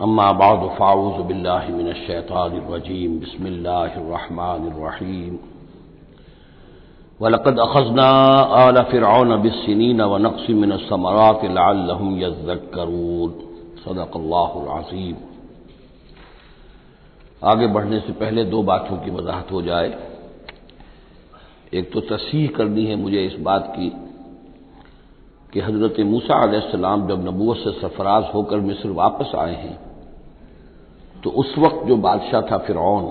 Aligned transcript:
अम्मा 0.00 0.32
बाद 0.32 0.76
फ़ाउज़बिल्लिमिनशैतानरजीम 0.78 3.20
बसमीम 3.20 5.38
वलक़द 7.20 7.60
अखजना 7.60 8.08
आल 8.56 8.82
फ़िरौन 8.82 9.42
बिस्सिनीन 9.42 10.02
व 10.02 10.18
नक्सी 10.18 10.54
मिन 10.54 10.76
समरात 10.76 11.40
लअल्लहुम 11.46 12.18
यज़्ज़क्करून 12.18 13.30
सदक़ल्लाहुल 13.78 15.14
आगे 17.42 17.66
बढ़ने 17.66 18.00
से 18.00 18.14
पहले 18.14 18.44
दो 18.44 18.62
बातों 18.62 18.96
की 18.96 19.10
वजाहत 19.10 19.52
हो 19.52 19.62
जाए 19.62 19.98
एक 21.74 21.92
तो 21.92 22.00
तसीह 22.06 22.48
करनी 22.56 22.86
है 22.86 22.96
मुझे 22.96 23.26
इस 23.26 23.40
बात 23.40 23.72
की 23.76 23.92
कि 25.52 25.60
हज़रत 25.60 26.00
मूसा 26.06 26.36
आसमाम 26.36 27.08
जब 27.08 27.28
नबूत 27.28 27.56
से 27.56 27.80
सरफराज 27.80 28.24
होकर 28.34 28.60
मिस्र 28.60 28.88
वापस 28.94 29.32
आए 29.38 29.54
हैं 29.54 29.87
तो 31.24 31.30
उस 31.32 31.54
वक्त 31.58 31.86
जो 31.86 31.96
बादशाह 31.98 32.40
था 32.42 32.58
फिरौन, 32.58 33.04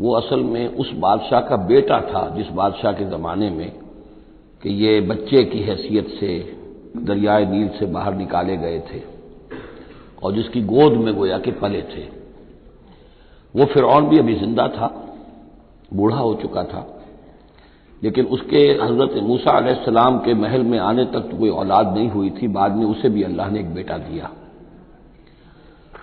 वो 0.00 0.14
असल 0.14 0.42
में 0.44 0.66
उस 0.76 0.90
बादशाह 0.98 1.40
का 1.40 1.56
बेटा 1.66 2.00
था 2.02 2.28
जिस 2.36 2.48
बादशाह 2.52 2.92
के 2.92 3.04
ज़माने 3.06 3.50
में 3.50 3.70
कि 4.62 4.70
ये 4.84 5.00
बच्चे 5.00 5.44
की 5.44 5.58
हैसियत 5.60 6.08
से 6.20 6.38
दरियाए 6.98 7.44
नील 7.46 7.68
से 7.78 7.86
बाहर 7.86 8.14
निकाले 8.14 8.56
गए 8.56 8.78
थे 8.90 9.02
और 10.22 10.32
जिसकी 10.32 10.62
गोद 10.64 10.92
में 10.94 11.14
गोया 11.14 11.38
के 11.38 11.50
पले 11.60 11.82
थे। 11.82 12.04
वो 13.54 13.64
फिरौन 13.64 14.08
भी 14.08 14.18
अभी 14.18 14.34
ज़िंदा 14.34 14.66
था, 14.68 14.86
बूढ़ा 15.94 16.16
हो 16.16 16.34
चुका 16.34 16.64
था। 16.64 16.86
लेकिन 18.02 18.26
उसके 18.26 18.58
हज़रत 18.82 19.22
मूसा 19.22 19.60
सलाम 19.84 20.18
के 20.18 20.34
महल 20.34 20.62
में 20.62 20.78
आने 20.78 21.04
तक 21.04 21.28
तो 21.30 21.36
कोई 21.36 21.50
औलाद 21.52 21.94
नहीं 21.96 22.08
हुई 22.08 22.30
थी, 22.32 22.48
बाद 22.48 22.76
में 22.76 22.84
उसे 22.86 23.08
भी 23.08 23.22
अल्लाह 23.22 23.50
ने 23.50 23.60
एक 23.60 23.74
बेटा 23.74 23.98
दिया। 24.00 24.30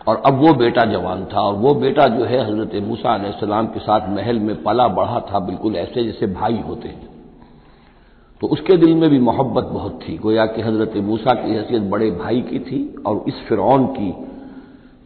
और 0.08 0.22
अब 0.26 0.40
वो 0.40 0.54
बेटा 0.54 0.86
जवान 0.86 1.26
था, 1.26 1.42
और 1.42 1.56
वो 1.56 1.74
बेटा 1.76 2.08
जो 2.08 2.26
है 2.26 2.40
हज़रत 2.42 2.76
मूसा 2.84 3.18
सलाम 3.40 3.68
के 3.68 3.80
साथ 3.80 4.10
महल 4.10 4.40
में 4.40 4.64
पला 4.64 4.88
बढ़ा 4.90 5.20
था, 5.32 5.40
बिल्कुल 5.42 5.76
ऐसे 5.76 6.04
जैसे 6.04 6.28
भाई 6.34 6.60
होते 6.60 6.88
हैं। 6.88 7.16
तो 8.42 8.48
उसके 8.48 8.78
दिल 8.78 8.94
में 8.96 9.10
भी 9.10 9.20
मोहब्बत 9.22 9.64
बहुत 9.64 10.00
थी, 10.02 10.18
गोया 10.18 10.46
कि 10.46 10.62
हज़रत 10.62 10.96
मूसा 11.04 11.34
की 11.36 11.52
हैसियत 11.52 11.84
बड़े 11.84 12.10
भाई 12.14 12.42
की 12.42 12.60
थी 12.62 12.82
और 13.06 13.24
इस 13.28 13.36
फिरौन 13.48 13.86
की, 13.94 14.12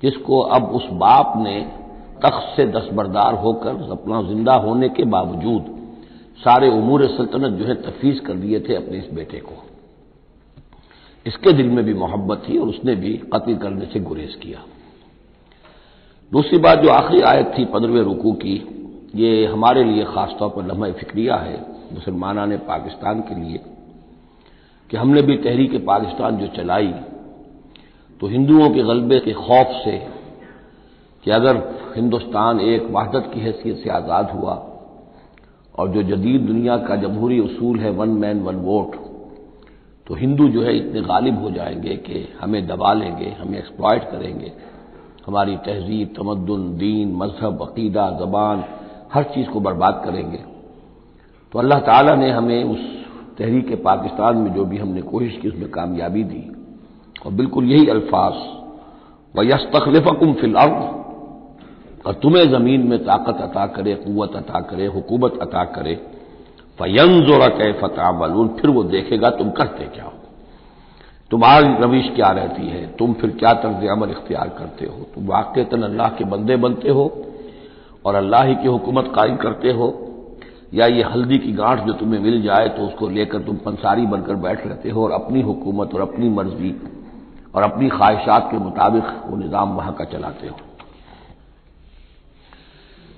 जिसको 0.03 0.39
अब 0.39 0.69
उस 0.71 0.87
बाप 0.99 1.33
ने 1.37 1.59
तख्त 2.23 2.55
से 2.55 2.65
दस्तबरदार 2.67 3.35
होकर 3.35 3.91
अपना 3.91 4.21
ज़िंदा 4.23 4.55
होने 4.55 4.89
के 4.89 5.03
बावजूद 5.05 5.77
सारे 6.39 6.69
उमूर 6.69 7.05
सल्तनत 7.07 7.57
जो 7.59 7.65
है 7.65 7.73
तफीज 7.81 8.19
कर 8.19 8.33
दिए 8.33 8.59
थे 8.59 8.75
अपने 8.75 8.97
इस 8.97 9.09
बेटे 9.13 9.39
को। 9.39 9.55
इसके 11.25 11.53
दिल 11.53 11.69
में 11.69 11.83
भी 11.85 11.93
मोहब्बत 11.93 12.43
थी 12.49 12.57
और 12.57 12.67
उसने 12.67 12.95
भी 12.95 13.13
कत्ल 13.33 13.55
करने 13.55 13.85
से 13.85 13.99
गुरेज 14.01 14.35
किया। 14.35 14.63
दूसरी 16.31 16.57
बात, 16.57 16.79
जो 16.79 16.89
आखिरी 16.89 17.21
आयत 17.23 17.53
थी 17.57 17.65
पंद्रहवें 17.65 18.01
रुकू 18.01 18.31
की, 18.33 18.55
ये 19.15 19.45
हमारे 19.45 19.83
लिए 19.83 20.03
खासतौर 20.05 20.49
पर 20.49 20.65
लम्हा 20.65 20.91
फिक्रिया 20.93 21.35
है 21.37 21.59
मुसलमाना 21.93 22.45
ने 22.45 22.57
पाकिस्तान 22.67 23.21
के 23.21 23.35
लिए, 23.35 23.59
कि 24.89 24.97
हमने 24.97 25.21
भी 25.21 25.35
तहरीक 25.37 25.75
पाकिस्तान 25.85 26.37
जो 26.37 26.47
चलाई 26.55 26.93
तो 28.21 28.27
हिंदुओं 28.27 28.69
के 28.69 28.83
गलबे 28.83 29.19
के 29.19 29.33
खौफ 29.33 29.67
से, 29.83 29.97
कि 31.25 31.31
अगर 31.31 31.57
हिंदुस्तान 31.95 32.59
एक 32.61 32.87
वहादत 32.91 33.29
की 33.33 33.39
हैसियत 33.39 33.77
से 33.77 33.89
आज़ाद 33.89 34.31
हुआ, 34.31 34.53
और 35.75 35.87
जो 35.89 36.01
जदीद 36.05 36.41
दुनिया 36.41 36.77
का 36.77 36.95
जमहूरी 36.97 37.39
उसूल 37.39 37.79
है, 37.79 37.89
वन 37.91 38.09
मैन, 38.09 38.41
वन 38.41 38.55
वोट 38.61 38.95
तो 40.07 40.15
हिंदू 40.15 40.47
जो 40.49 40.63
है 40.63 40.77
इतने 40.77 41.01
गालिब 41.03 41.41
हो 41.41 41.51
जाएँगे 41.51 41.95
कि 41.97 42.27
हमें 42.41 42.65
दबा 42.67 42.93
लेंगे, 42.93 43.29
हमें 43.39 43.57
एक्सप्लॉयट 43.59 44.03
करेंगे। 44.03 44.51
हमारी 45.27 45.55
तहजीब, 45.57 46.07
तमद्दन, 46.17 46.61
दीन, 46.77 47.15
मज़हब, 47.15 47.61
अकीदा, 47.61 48.09
जबान, 48.19 48.63
हर 49.13 49.23
चीज़ 49.33 49.49
को 49.49 49.59
बर्बाद 49.59 50.01
करेंगे। 50.05 50.43
तो 51.53 51.59
अल्लाह 51.59 51.79
ताला 51.81 52.15
ने 52.15 52.29
हमें 52.31 52.63
उस 52.65 52.79
तहरीक 53.37 53.83
पाकिस्तान 53.83 54.37
में 54.37 54.53
जो 54.53 54.65
भी 54.65 54.77
हमने 54.77 55.01
कोशिश 55.03 55.37
की, 55.37 55.47
उसमें 55.47 55.69
कामयाबी 55.71 56.23
दी। 56.23 56.43
और 57.25 57.31
बिल्कुल 57.31 57.65
यही 57.65 57.87
अल्फाज 57.89 58.35
व 59.35 59.43
यस 59.43 59.67
तखलिफ़कुम 59.75 60.33
फिल 60.33 60.55
और 60.55 62.13
तुम्हें 62.13 62.49
ज़मीन 62.49 62.87
में 62.87 62.97
ताकत 62.99 63.41
अता 63.41 63.65
करे 63.67 63.93
कुत 63.95 64.35
अता 64.35 64.59
करे, 64.61 64.85
हुकूमत 64.87 65.37
अता 65.41 65.63
करे 65.75 65.95
फ़यन 66.79 67.21
जोरा 67.21 67.47
कै 67.57 67.71
फतः 67.81 68.11
फिर 68.57 68.69
वो 68.69 68.83
देखेगा 68.85 69.29
तुम 69.29 69.49
करते 69.51 69.85
क्या 69.85 70.05
हो। 70.05 70.13
तुम्हारी 71.31 71.67
रविश 71.81 72.07
क्या 72.15 72.29
रहती 72.29 72.67
है? 72.67 72.85
तुम 72.99 73.13
फिर 73.13 73.29
क्या 73.31 73.53
तर्ज 73.53 73.87
अमल 73.89 74.09
इख्तियार 74.09 74.49
करते 74.57 74.85
हो? 74.85 75.05
तुम 75.15 75.27
वाकता 75.27 75.77
अल्लाह 75.77 76.09
के 76.09 76.25
बंदे 76.25 76.55
बनते 76.57 76.89
हो 76.89 77.05
और 78.05 78.15
अल्लाह 78.15 78.43
ही 78.43 78.55
की 78.55 78.67
हुकूमत 78.67 79.11
कायम 79.15 79.35
करते 79.35 79.71
हो? 79.71 79.87
या 80.73 80.85
ये 80.87 81.03
हल्दी 81.03 81.37
की 81.37 81.51
गांठ 81.51 81.79
जो 81.85 81.93
तुम्हें 81.93 82.19
मिल 82.19 82.41
जाए 82.41 82.67
तो 82.69 82.85
उसको 82.87 83.09
लेकर 83.09 83.39
तुम 83.39 83.55
पंसारी 83.57 84.05
बनकर 84.07 84.35
बैठ 84.43 84.65
रहते 84.67 84.89
हो 84.89 85.03
और 85.03 85.11
अपनी 85.11 85.41
हुकूमत 85.41 85.95
और 85.95 86.01
अपनी 86.01 86.29
मर्ज़ी 86.29 86.75
और 87.55 87.63
अपनी 87.63 87.89
ख्वाहिशात 87.89 88.47
के 88.51 88.57
मुताबिक 88.57 89.03
वो 89.27 89.37
निज़ाम 89.37 89.75
वहाँ 89.75 89.93
का 89.93 90.05
चलाते 90.11 90.47
हो? 90.47 90.55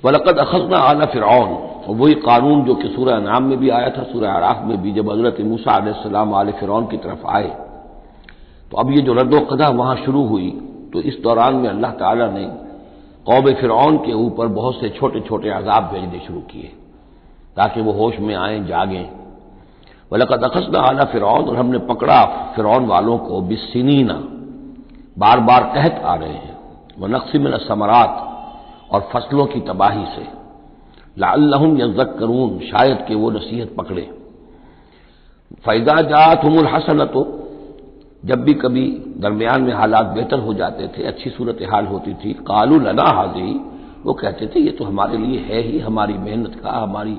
वलकद 0.03 0.38
अखजना 0.38 0.78
आला 0.78 1.06
फ़िरौन 1.06 1.50
वही 1.90 2.13
कानून 2.22 2.63
जो 2.63 2.75
कि 2.75 2.88
सूर्य 2.88 3.19
नाम 3.22 3.44
में 3.44 3.57
भी 3.59 3.69
आया 3.72 3.90
था 3.90 4.03
सूर्य 4.03 4.28
आराफ 4.28 4.66
में 4.68 4.81
भी, 4.81 4.91
जब 4.91 5.12
हज़रत 5.12 5.41
मूसा 5.41 5.72
आल 5.72 6.51
फ़िरौन 6.51 6.88
की 6.88 6.97
तरफ़ 7.00 7.28
आए 7.35 7.62
तो 8.74 8.78
अब 8.78 8.92
ये 8.92 9.02
जो 9.02 9.14
रद्दोकदा 9.14 9.68
वहाँ 9.70 9.96
शुरू 9.96 10.22
हुई 10.28 10.50
तो 10.94 11.00
इस 11.02 11.18
दौरान 11.24 11.56
में 11.56 11.68
अल्लाह 11.70 11.92
ताला 11.92 12.28
ने 12.28 12.46
कौब 13.26 13.50
फिरौन 13.56 13.98
के 13.98 14.14
ऊपर 14.16 14.48
बहुत 14.50 14.76
से 14.76 14.90
छोटे 14.90 15.20
छोटे 15.20 15.50
आजाब 15.50 15.84
भेजने 15.92 16.20
शुरू 16.20 16.40
किए, 16.42 16.72
ताकि 17.58 17.82
वो 17.82 17.92
होश 17.92 18.18
में 18.20 18.34
आए, 18.36 18.60
जागें। 18.62 19.10
वलकत 20.12 20.44
अखसना 20.44 20.80
आला 20.80 21.04
फिरौन 21.04 21.46
और 21.46 21.56
हमने 21.56 21.80
पकड़ा 21.86 22.24
फिरौन 22.56 22.86
वालों 22.86 23.18
को 23.20 23.42
बिसनीना 23.44 24.14
बार 25.20 25.40
बार 25.42 25.64
कहत 25.76 26.02
आ 26.04 26.16
रहे 26.16 26.34
हैं। 26.34 26.58
वह 27.00 27.08
नक्सिम 27.10 27.56
समरात 27.60 28.18
और 28.92 29.10
फ़सलों 29.14 29.46
की 29.46 29.60
तबाही 29.70 30.06
से। 30.16 30.26
लाहम 31.19 31.78
यजक 31.78 32.18
करून 32.19 32.60
शायद 32.66 33.06
के 33.08 33.16
वो 33.16 33.31
नसीहत 33.31 33.76
पकड़े। 33.78 34.10
फैजा 35.66 36.02
जात 36.10 36.46
हमल 36.46 36.68
हसन 36.68 37.06
तो 37.06 37.24
जब 38.25 38.44
भी 38.44 38.54
कभी 38.54 38.86
दरमियान 39.18 39.62
में 39.62 39.74
हालात 39.74 40.06
बेहतर 40.06 40.40
हो 40.40 40.54
जाते 40.54 40.88
थे, 40.88 41.04
अच्छी 41.04 41.30
सूरत 41.30 41.58
हाल 41.72 41.86
होती 41.86 42.14
थी, 42.14 42.34
कालू 42.34 42.80
लना 42.80 43.04
हाजी, 43.04 43.52
वो 44.06 44.14
कहते 44.14 44.48
थे, 44.48 44.60
ये 44.60 44.72
तो 44.72 44.86
हमारे 44.86 45.18
लिए 45.18 45.40
है 45.40 45.62
ही, 45.62 45.80
हमारी 45.80 46.14
मेहनत 46.14 46.56
का, 46.64 46.72
हमारी 46.72 47.18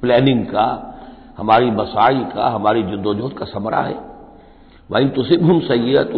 प्लानिंग 0.00 0.44
का, 0.46 0.96
हमारी 1.38 1.70
बसाई 1.70 2.24
का, 2.34 2.48
हमारी 2.48 2.82
जद्दोजहद 2.82 3.32
का 3.32 3.44
समरा 3.44 3.78
है। 3.78 3.96
वहीं 4.90 5.08
तुसिब 5.08 5.42
हम 5.42 5.60
सैयत 5.60 6.12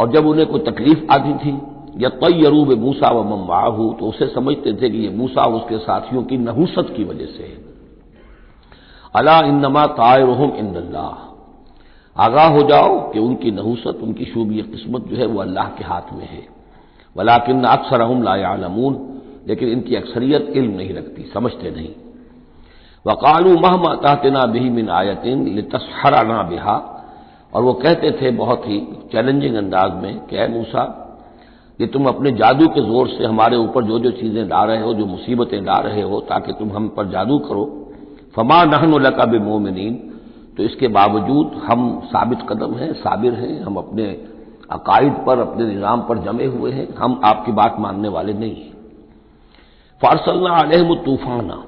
और 0.00 0.10
जब 0.10 0.26
उन्हें 0.26 0.46
कोई 0.46 0.60
तकलीफ़ 0.60 1.12
आती 1.12 1.34
थी 1.34 1.60
या 2.04 2.08
तय 2.08 2.46
अरूब 2.46 2.72
मूसा 2.78 3.10
व 3.10 3.24
मम्बाहू 3.24 3.92
तो 3.92 4.06
उसे 4.06 4.26
समझते 4.26 4.72
थे 4.72 4.90
कि 4.90 4.98
ये 4.98 5.10
मूसा 5.10 5.44
उसके 5.44 5.78
साथियों 5.78 6.22
की 6.22 6.36
नहुसत 6.36 6.94
की 6.96 7.04
वजह 7.04 7.26
से 7.26 7.42
है। 7.42 7.58
अला 9.16 9.38
इन्नमा 9.38 9.86
तायरहम 9.86 10.50
इन 10.50 10.72
आगाह 12.16 12.48
हो 12.48 12.62
जाओ 12.62 13.12
कि 13.12 13.18
उनकी 13.18 13.50
नहुसत, 13.50 13.98
उनकी 14.02 14.24
शूबी 14.24 14.62
किस्मत 14.62 15.02
जो 15.02 15.16
है 15.16 15.26
वो 15.26 15.40
अल्लाह 15.40 15.68
के 15.68 15.84
हाथ 15.84 16.12
में 16.12 16.26
है। 16.26 16.46
वलाकिन 17.16 17.64
अक्सर 17.64 18.02
हम 18.02 18.22
लायालमून 18.22 19.08
लेकिन 19.48 19.68
इनकी 19.68 19.94
अक्सरियत 19.96 20.52
इल्म 20.56 20.72
नहीं 20.72 20.94
रखती, 20.94 21.22
समझते 21.34 21.70
नहीं। 21.70 21.90
वकालू 23.06 23.58
महमा 23.58 23.94
तातना 23.94 24.46
बिही 24.46 24.70
मिन 24.70 24.88
आयतिन 24.88 25.62
तस्हरा 25.72 26.22
ना 26.22 26.42
बिहा। 26.42 26.76
और 27.54 27.62
वो 27.62 27.72
कहते 27.72 28.10
थे 28.10 28.30
बहुत 28.30 28.68
ही 28.68 28.78
चैलेंजिंग 29.12 29.56
अंदाज 29.56 29.92
में 29.92 30.20
कि 30.26 30.46
मूसा 30.48 30.84
कि 31.78 31.86
तुम 31.86 32.06
अपने 32.06 32.30
जादू 32.32 32.68
के 32.68 32.80
ज़ोर 32.80 33.08
से 33.08 33.24
हमारे 33.24 33.56
ऊपर 33.56 33.84
जो 33.84 33.98
जो 33.98 34.10
चीज़ें 34.10 34.44
ला 34.44 34.64
रहे 34.64 34.82
हो, 34.82 34.94
जो 34.94 35.06
मुसीबतें 35.06 35.60
ला 35.60 35.78
रहे 35.78 36.02
हो, 36.02 36.20
ताकि 36.20 36.52
तुम 36.52 36.72
हम 36.72 36.88
पर 36.88 37.08
जादू 37.08 37.38
करो। 37.38 37.64
फमा 38.36 38.64
नहन 38.64 38.94
लका 39.00 39.24
बे 39.24 39.38
मोमिन 39.38 40.11
तो 40.56 40.62
इसके 40.62 40.88
बावजूद 40.88 41.52
हम 41.64 42.00
साबित 42.06 42.38
कदम 42.48 42.74
हैं, 42.74 42.92
साबिर 42.94 43.34
हैं, 43.34 43.60
हम 43.62 43.76
अपने 43.76 44.04
अकायद 44.70 45.12
पर, 45.26 45.38
अपने 45.38 45.66
निज़ाम 45.66 46.00
पर 46.00 46.18
जमे 46.18 46.46
हुए 46.46 46.72
हैं, 46.72 46.88
हम 46.94 47.20
आपकी 47.24 47.52
बात 47.52 47.76
मानने 47.80 48.08
वाले 48.08 48.32
नहीं 48.34 48.54
हैं। 48.54 48.72
फारसल्ला 50.00 50.56
अलहम 50.56 50.94
तूफाना, 51.04 51.62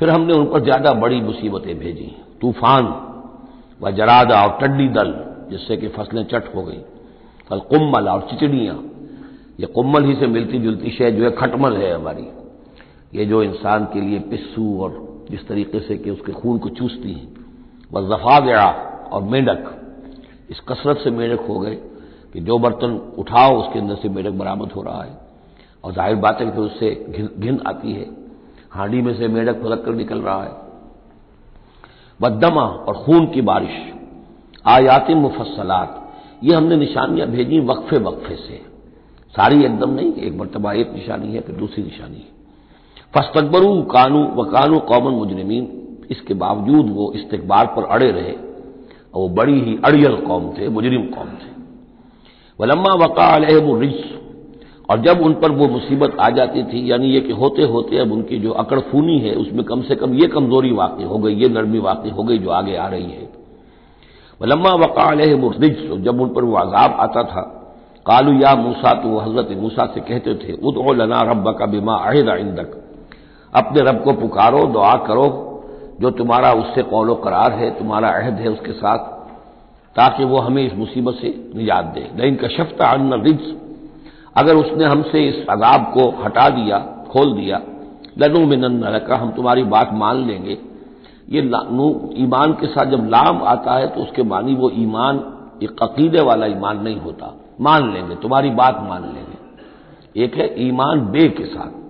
फिर 0.00 0.10
हमने 0.10 0.34
उन 0.34 0.46
पर 0.46 0.62
ज़्यादा 0.64 0.92
बड़ी 0.94 1.20
मुसीबतें 1.20 1.78
भेजी 1.78 2.14
तूफ़ान 2.40 2.86
व 3.80 3.90
जरादा 3.90 4.42
और 4.42 4.58
टड्डी 4.60 4.88
दल, 4.88 5.12
जिससे 5.50 5.76
कि 5.76 5.88
फ़सलें 5.88 6.24
चट 6.24 6.54
हो 6.54 6.62
गई। 6.62 6.80
कल 7.50 7.58
कुम्मल 7.70 8.08
और 8.08 8.26
चिचड़ियाँ, 8.30 8.76
ये 9.60 9.66
कुम्मल 9.68 10.04
ही 10.04 10.14
से 10.14 10.26
मिलती 10.28 10.58
जुलती 10.58 10.90
शय 10.90 11.10
जो 11.10 11.24
है 11.24 11.30
खटमल 11.30 11.76
है 11.76 11.94
हमारी। 11.94 12.26
ये 13.14 13.24
जो 13.26 13.42
इंसान 13.42 13.84
के 13.84 14.00
लिए 14.00 14.18
पिस्सू 14.30 14.80
और 14.80 14.98
जिस 15.30 15.46
तरीके 15.48 15.80
से 15.80 15.96
कि 15.96 16.10
उसके 16.10 16.32
खून 16.32 16.58
को 16.58 16.68
चूसती 16.68 17.12
हैं 17.12 17.41
वह 17.92 18.08
जफा 18.08 18.38
गया 18.40 18.66
और 19.12 19.22
मेढक, 19.22 19.70
इस 20.50 20.60
कसरत 20.60 20.98
से 20.98 21.10
मेढक 21.10 21.40
हो 21.40 21.58
गए 21.58 21.74
कि 22.32 22.40
जो 22.40 22.58
बर्तन 22.58 22.92
उठाओ 23.18 23.56
उसके 23.56 23.78
अंदर 23.78 23.94
से 23.94 24.08
मेढक 24.08 24.32
बरामद 24.32 24.72
हो 24.72 24.82
रहा 24.82 25.02
है। 25.02 25.20
और 25.84 25.92
ज़ाहिर 25.92 26.16
बात 26.16 26.40
है 26.40 26.50
कि 26.50 26.60
उससे 26.60 26.90
घिन 27.38 27.60
आती 27.66 27.92
है। 27.92 28.06
हांडी 28.70 29.00
में 29.02 29.14
से 29.14 29.28
मेढक 29.28 29.62
फलक 29.62 29.84
कर 29.84 29.94
निकल 29.94 30.20
रहा 30.20 30.42
है। 30.42 30.50
बदमा 32.20 32.62
और 32.62 32.94
खून 32.96 33.26
की 33.26 33.40
बारिश 33.42 33.92
आयातिन 34.66 35.18
मुफसलात 35.18 35.98
ये 36.42 36.54
हमने 36.54 36.76
निशानियाँ 36.76 37.28
भेजी 37.28 37.60
वक्फे 37.60 37.98
वक्फे 37.98 38.36
से। 38.36 38.60
सारी 39.34 39.64
एकदम 39.64 39.90
नहीं, 39.90 40.12
एक 40.14 40.34
मरतबा 40.34 40.72
एक 40.72 40.92
निशानी 40.92 41.32
है, 41.34 41.40
फिर 41.40 41.56
दूसरी 41.56 41.82
निशानी 41.84 42.16
है। 42.16 42.30
फस्तकबरू 43.14 43.82
कानू 43.82 44.24
व 44.34 44.44
कानू 44.44 44.78
कौमन 44.78 45.12
मुजरमीन 45.12 45.64
इसके 46.12 46.34
बावजूद 46.36 46.90
वो 46.90 47.12
इस्तकबार 47.14 47.66
पर 47.76 47.84
अड़े 47.86 48.10
रहे 48.10 48.32
और 48.32 49.20
वो 49.20 49.28
बड़ी 49.30 49.60
ही 49.60 49.78
अड़ियल 49.84 50.16
कौम 50.18 50.48
थे, 50.50 50.68
मुजरिम 50.68 51.06
कौम 51.08 51.28
थे। 51.36 51.50
वलम्मा 52.58 52.94
वका 52.96 53.26
अलहमरिज 53.34 54.02
और 54.90 55.00
जब 55.00 55.20
उन 55.22 55.34
पर 55.34 55.50
वो 55.50 55.68
मुसीबत 55.68 56.16
आ 56.20 56.28
जाती 56.30 56.62
थी, 56.64 56.90
यानी 56.90 57.08
ये 57.08 57.20
कि 57.20 57.32
होते 57.34 57.62
होते 57.64 57.98
अब 57.98 58.12
उनकी 58.12 58.38
जो 58.38 58.50
अकड़फूनी 58.52 59.18
है, 59.18 59.34
उसमें 59.34 59.64
कम 59.64 59.82
से 59.82 59.94
कम 59.94 60.14
ये 60.14 60.26
कमज़ोरी 60.28 60.72
वाकई 60.72 61.04
हो 61.04 61.18
गई, 61.18 61.34
ये 61.34 61.48
नरमी 61.48 61.78
वाकई 61.80 62.10
हो 62.10 62.22
गई 62.22 62.38
जो 62.38 62.50
आगे 62.50 62.76
आ 62.76 62.86
रही 62.88 63.10
है। 63.10 63.28
वलम्मा 64.40 64.72
वका 64.76 65.02
अलहमरिज 65.10 66.04
जब 66.04 66.20
उन 66.20 66.28
पर 66.28 66.44
वो 66.44 66.56
आजाब 66.56 66.96
आता 67.00 67.22
था, 67.24 67.42
कालू 68.06 68.32
या 68.34 68.54
मूसा 68.56 68.92
तो 68.94 69.18
हज़रत 69.18 69.56
मूसा 69.58 69.86
से 69.86 70.00
कहते 70.02 70.34
थे 70.36 70.52
उद 70.60 70.78
लना 70.96 71.20
रब 71.22 71.50
का 71.58 71.66
बिमा 71.66 71.94
अहिदा 71.96 72.34
इंदक। 72.36 72.78
अपने 73.52 73.82
रब 73.82 74.02
को 74.04 74.12
पुकारो, 74.14 74.66
दुआ 74.66 74.94
करो 75.06 75.26
जो 76.00 76.10
तुम्हारा 76.10 76.52
उससे 76.52 76.82
कौलो 76.82 77.14
करार 77.14 77.52
है, 77.52 77.70
तुम्हारा 77.78 78.08
अहद 78.10 78.34
है 78.34 78.48
उसके 78.48 78.72
साथ, 78.72 78.98
ताकि 79.96 80.24
वो 80.24 80.38
हमें 80.38 80.62
इस 80.66 80.74
मुसीबत 80.74 81.14
से 81.14 81.28
निजात 81.56 81.84
दे। 81.84 82.08
लेकिन 82.16 82.36
कशफ्ता 82.36 82.86
अन्न 82.86 83.22
रिज 83.22 83.56
अगर 84.36 84.56
उसने 84.56 84.84
हमसे 84.84 85.28
इस 85.28 85.46
अजाब 85.50 85.92
को 85.94 86.08
हटा 86.22 86.48
दिया, 86.48 86.78
खोल 87.10 87.34
दिया 87.34 87.60
लनू 88.18 88.44
मिनन 88.46 88.84
रखा 88.84 89.16
हम 89.16 89.30
तुम्हारी 89.30 89.62
बात 89.64 89.90
मान 89.92 90.16
लेंगे। 90.26 90.58
ये 91.30 91.40
ईमान 92.22 92.52
के 92.52 92.66
साथ 92.66 92.86
जब 92.86 93.06
लाम 93.08 93.42
आता 93.42 93.74
है 93.74 93.86
तो 93.88 94.00
उसके 94.00 94.22
मानी 94.22 94.54
वो 94.54 94.70
ईमान 94.70 95.18
एक 95.62 95.82
अकीदे 95.82 96.22
वाला 96.22 96.46
ईमान 96.46 96.82
नहीं 96.82 97.00
होता। 97.00 97.34
मान 97.60 97.92
लेंगे, 97.92 98.14
तुम्हारी 98.14 98.50
बात 98.50 98.80
मान 98.82 99.02
लेंगे। 99.04 100.22
एक 100.24 100.34
है 100.34 100.48
ईमान 100.66 101.00
बे 101.06 101.28
के 101.28 101.44
साथ। 101.44 101.80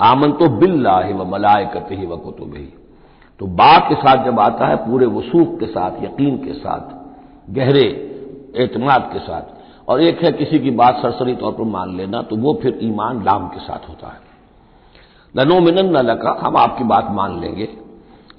आमन 0.00 0.32
तो 0.32 0.48
बिल्ला 0.58 0.98
व 1.12 1.24
मलाय 1.24 1.64
करते 1.74 1.94
ही 1.94 2.06
व 2.06 2.16
कुतुब 2.16 2.54
ही 2.56 2.68
तो 3.40 3.46
बा 3.46 3.78
के 3.78 3.94
साथ 3.94 4.24
जब 4.24 4.40
आता 4.40 4.66
है, 4.66 4.76
पूरे 4.76 5.06
वसूख 5.06 5.60
के 5.60 5.66
साथ, 5.66 6.04
यकीन 6.04 6.36
के 6.36 6.52
साथ, 6.52 6.80
गहरे 7.54 7.84
एतमाद 8.56 9.10
के 9.12 9.18
साथ, 9.18 9.42
और 9.88 10.00
एक 10.00 10.22
है 10.22 10.32
किसी 10.32 10.58
की 10.58 10.70
बात 10.70 10.96
सरसरी 10.96 11.34
तौर 11.34 11.52
पर 11.52 11.64
मान 11.64 11.96
लेना 11.96 12.22
तो 12.22 12.36
वो 12.36 12.58
फिर 12.62 12.78
ईमान 12.82 13.24
लाम 13.24 13.48
के 13.48 13.60
साथ 13.60 13.88
होता 13.88 14.08
है। 14.08 14.20
लनो 15.36 15.60
मिनन 15.60 15.86
न 15.86 16.00
लका, 16.00 16.40
हम 16.40 16.56
आपकी 16.56 16.84
बात 16.84 17.08
मान 17.10 17.40
लेंगे। 17.40 17.68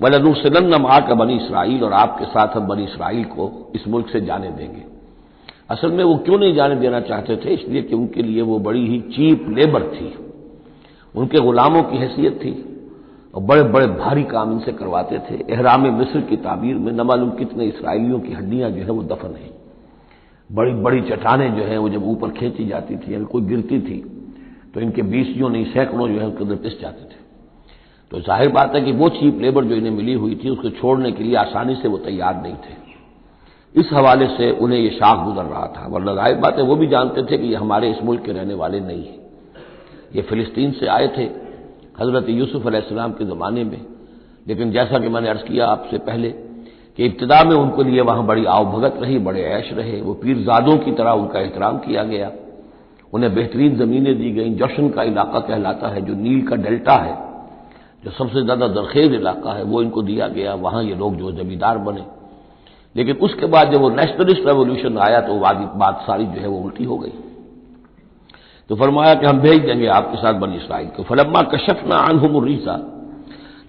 वलनु 0.04 0.34
सिलन 0.34 0.75
न 0.75 0.81
मार 0.81 1.07
का 1.07 1.13
बनी 1.13 1.36
इसराइल, 1.36 1.84
और 1.84 1.94
आपके 1.94 2.25
साथ 2.25 2.48
हम 2.48 2.68
बनी 2.68 2.84
इसराइल 2.84 3.24
को 3.24 3.72
इस 3.75 3.88
मुल्क 3.88 4.10
से 4.10 4.22
जाने 4.22 4.50
देंगे। 4.50 4.84
असल 5.69 5.92
में 5.92 6.04
वो 6.04 6.16
क्यों 6.16 6.38
नहीं 6.40 6.56
जाने 6.56 6.75
देना 6.75 7.00
चाहते 7.00 7.36
थे? 7.36 7.50
इसलिए 7.50 7.81
कि 7.81 7.95
उनके 7.95 8.22
लिए 8.22 8.42
वो 8.42 8.60
बड़ी 8.60 8.88
ही 8.88 9.00
चीप 9.00 9.45
लेबर 9.50 9.84
थी। 9.84 10.16
उनके 11.16 11.40
गुलामों 11.40 11.84
की 11.84 11.98
हैसियत 11.98 12.34
थी। 12.34 12.69
और 13.34 13.44
बड़े 13.44 13.64
बड़े 13.66 13.88
भारी 13.90 14.24
काम 14.26 14.52
इनसे 14.52 14.72
करवाते 14.74 15.20
थे। 15.22 15.36
एहराम 15.50 15.81
मिस्र 15.94 16.22
की 16.22 16.38
ताबीर 16.40 16.76
में 16.78 16.92
न 16.92 17.02
मालूम 17.04 17.30
कितने 17.38 17.66
इसराइलियों 17.68 18.20
की 18.20 18.34
हड्डियाँ 18.34 18.70
जो 18.72 18.84
है 18.84 18.92
वो 18.92 19.04
दफन 19.06 19.36
है। 19.36 19.50
बड़ी 20.50 20.72
बड़ी 20.84 21.02
चट्टाने 21.04 21.50
जो 21.52 21.64
है 21.64 21.78
वो 21.78 21.90
जब 21.90 22.08
ऊपर 22.08 22.30
खींची 22.31 22.66
जाती 22.68 22.98
थी 22.98 23.14
या 23.14 23.24
कोई 23.26 23.42
गिरती 23.44 23.80
थी 23.81 23.98
तो 24.74 24.80
इनके 24.81 25.02
बीसियों 25.04 25.50
नहीं 25.50 25.66
सैकड़ों 25.68 26.08
जो 26.08 26.20
है 26.20 26.28
उसके 26.28 26.44
अंदर 26.44 26.56
पिस 26.58 26.80
जाते 26.81 27.04
थे। 27.04 27.18
तो 28.12 28.20
ज़ाहिर 28.22 28.50
बात 28.52 28.76
है 28.76 28.81
कि 28.81 28.92
वो 28.94 29.10
चीप 29.12 29.40
लेबर 29.42 29.66
जो 29.66 29.76
इन्हें 29.76 29.92
मिली 29.94 30.14
हुई 30.16 30.36
थी, 30.36 30.50
उसको 30.50 30.70
छोड़ने 30.72 31.12
के 31.12 31.24
लिए 31.24 31.36
आसानी 31.38 31.76
से 31.76 31.88
वो 31.88 31.98
तैयार 32.00 32.42
नहीं 32.42 32.56
थे। 32.56 32.78
इस 33.76 33.90
हवाले 33.94 34.28
से 34.28 34.50
उन्हें 34.54 34.80
ये 34.80 34.90
शाख 34.92 35.24
गुजर 35.26 35.44
रहा 35.44 35.66
था, 35.68 35.88
वरना 35.88 36.14
ज़ाहिर 36.16 36.36
बात 36.38 36.58
है 36.58 36.64
वो 36.64 36.76
भी 36.76 36.88
जानते 36.88 37.24
थे 37.24 37.38
कि 37.38 37.48
ये 37.48 37.56
हमारे 37.56 37.90
इस 37.92 38.02
मुल्क 38.04 38.24
के 38.26 38.31
रहने 38.31 38.54
वाले 38.56 38.80
नहीं 38.81 39.04
हैं। 39.04 39.18
ये 40.16 40.22
फिलिस्तीन 40.24 40.72
से 40.72 40.88
आए 40.90 41.08
थे 41.18 41.26
हज़रत 42.01 42.30
यूसुफ 42.30 42.68
अलैहिस्सलाम 42.68 43.12
के 43.12 43.25
ज़माने 43.25 43.63
में। 43.63 43.81
लेकिन 44.48 44.72
जैसा 44.72 45.00
कि 45.00 45.10
मैंने 45.10 45.30
अर्ज़ 45.30 45.44
किया 45.44 45.66
आपसे 45.68 45.98
पहले 45.98 46.30
कि 46.98 47.06
इब्तदा 47.06 47.44
में 47.44 47.56
उनको 47.56 47.84
लिए 47.84 48.01
वहाँ 48.01 48.25
बड़ी 48.25 48.46
आवभगत 48.46 49.00
रही, 49.01 49.19
बड़े 49.19 49.42
ऐश 49.42 49.74
रहे। 49.74 50.01
वो 50.01 50.13
पीरजादों 50.13 50.78
की 50.78 50.92
तरह 50.92 51.12
उनका 51.12 51.40
एहतराम 51.40 51.78
किया 51.78 52.04
गया। 52.04 52.31
उन्हें 53.13 53.34
बेहतरीन 53.36 53.78
जमीनें 53.78 54.18
दी 54.19 54.31
गई। 54.31 54.50
जश्न 54.56 54.90
का 54.90 55.04
इलाका 55.04 55.40
कहलाता 55.40 55.88
है, 55.88 56.01
जो 56.01 56.13
नील 56.13 56.42
का 56.48 56.56
डेल्टा 56.56 56.96
है, 56.96 57.16
जो 58.06 58.12
सबसे 58.12 58.44
ज़्यादा 58.44 58.68
दरखेज 58.68 59.14
इलाका 59.14 59.54
है, 59.54 59.64
वो 59.64 59.81
इनको 59.81 60.02
दिया 60.02 60.28
गया। 60.28 60.54
वहाँ 60.54 60.83
ये 60.83 60.95
लोग 60.95 61.16
जो 61.16 61.31
जमींदार 61.31 61.78
बने। 61.78 62.06
लेकिन 62.95 63.16
उसके 63.16 63.45
बाद 63.45 63.71
जब 63.71 63.81
वो 63.81 63.90
नेशनलिस्ट 63.90 64.47
रेवोल्यूशन 64.47 64.97
आया 64.97 65.21
तो 65.21 65.40
बात 65.76 66.04
सारी 66.07 66.26
जो 66.26 66.42
है 66.42 66.47
वो 66.47 66.57
उल्टी 66.57 66.83
हो 66.83 66.97
गई। 66.97 67.14
तो 68.69 68.76
फरमाया 68.76 69.14
कि 69.16 69.26
हम 69.26 69.40
भेज 69.40 69.59
देंगे 69.59 69.88
आपके 69.90 70.18
साथ 70.18 70.33
बनी 70.40 70.56
इसराइल 70.57 70.88
को। 70.88 71.04
फलम्मा 71.04 71.42
कशफ 71.54 71.83
ना 71.88 71.97
अनहुमरीसा 72.07 72.76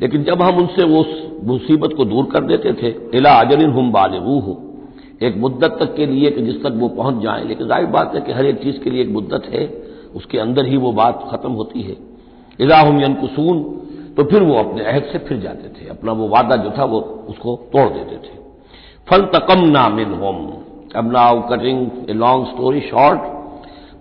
लेकिन 0.00 0.24
जब 0.24 0.42
हम 0.42 0.58
उनसे 0.58 0.84
वो 0.84 1.04
मुसीबत 1.44 1.94
को 1.96 2.04
दूर 2.04 2.24
कर 2.24 2.44
देते 2.44 2.72
थे, 2.72 2.88
इला 3.18 3.32
अजरिन 3.34 3.70
हम 3.70 3.90
बालू 3.92 4.38
हो 4.40 4.60
एक 5.22 5.36
मुद्दत 5.36 5.76
तक 5.80 5.94
के 5.96 6.06
लिए 6.06 6.30
कि 6.30 6.42
जिस 6.42 6.62
तक 6.62 6.72
वो 6.74 6.88
पहुँच 6.90 7.22
जाए, 7.22 7.44
लेकिन 7.44 7.66
ज़ाहिर 7.68 7.86
बात 7.86 8.14
है 8.14 8.20
कि 8.20 8.32
हर 8.32 8.46
एक 8.46 8.62
चीज़ 8.62 8.78
के 8.78 8.90
लिए 8.90 9.02
एक 9.02 9.08
मुद्दत 9.08 9.48
है, 9.52 9.66
उसके 10.14 10.38
अंदर 10.38 10.66
ही 10.66 10.76
वो 10.76 10.92
बात 10.92 11.28
खत्म 11.32 11.50
होती 11.52 11.82
है। 11.82 11.96
इला 12.58 12.78
हम 12.80 13.00
यनकुसून। 13.00 13.62
तो 14.16 14.24
फिर 14.24 14.42
वो 14.42 14.54
अपने 14.54 14.84
अहद 14.84 15.02
से 15.02 15.18
फिर 15.18 15.38
जाते 15.40 15.68
थे, 15.70 15.88
अपना 15.88 16.12
वो 16.12 16.28
वादा 16.28 16.56
जो 16.56 16.70
था 16.78 16.84
वो 16.84 17.00
उसको 17.28 17.56
तोड़ 17.72 17.88
देते 17.88 18.16
थे। 18.16 18.38
फल 19.08 19.24
तकम 19.34 19.66
ना 19.68 19.88
मिन 19.88 20.14
होम 20.14 20.36
अब 20.96 21.12
now 21.12 21.40
cutting 21.48 22.10
a 22.10 22.12
long 22.14 22.46
story 22.46 22.80
short. 22.80 23.20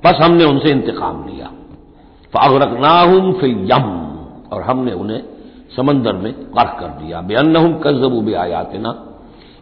बस 0.06 0.15
हमने 0.22 0.46
उनसे 0.46 0.70
इंतकाम 0.72 1.27
लिया। 1.27 1.46
फागरक 2.34 2.79
नाहम 2.79 3.34
फिर 3.34 3.50
यम, 3.50 3.88
और 4.53 4.62
हमने 4.62 4.91
उन्हें 4.91 5.24
समंदर 5.75 6.13
में 6.13 6.34
गर्क 6.34 6.77
कर 6.79 6.88
दिया। 6.88 7.22
बेअन 7.22 7.79
कजबू 7.84 8.22
बे 8.22 8.34
आयातना 8.34 9.06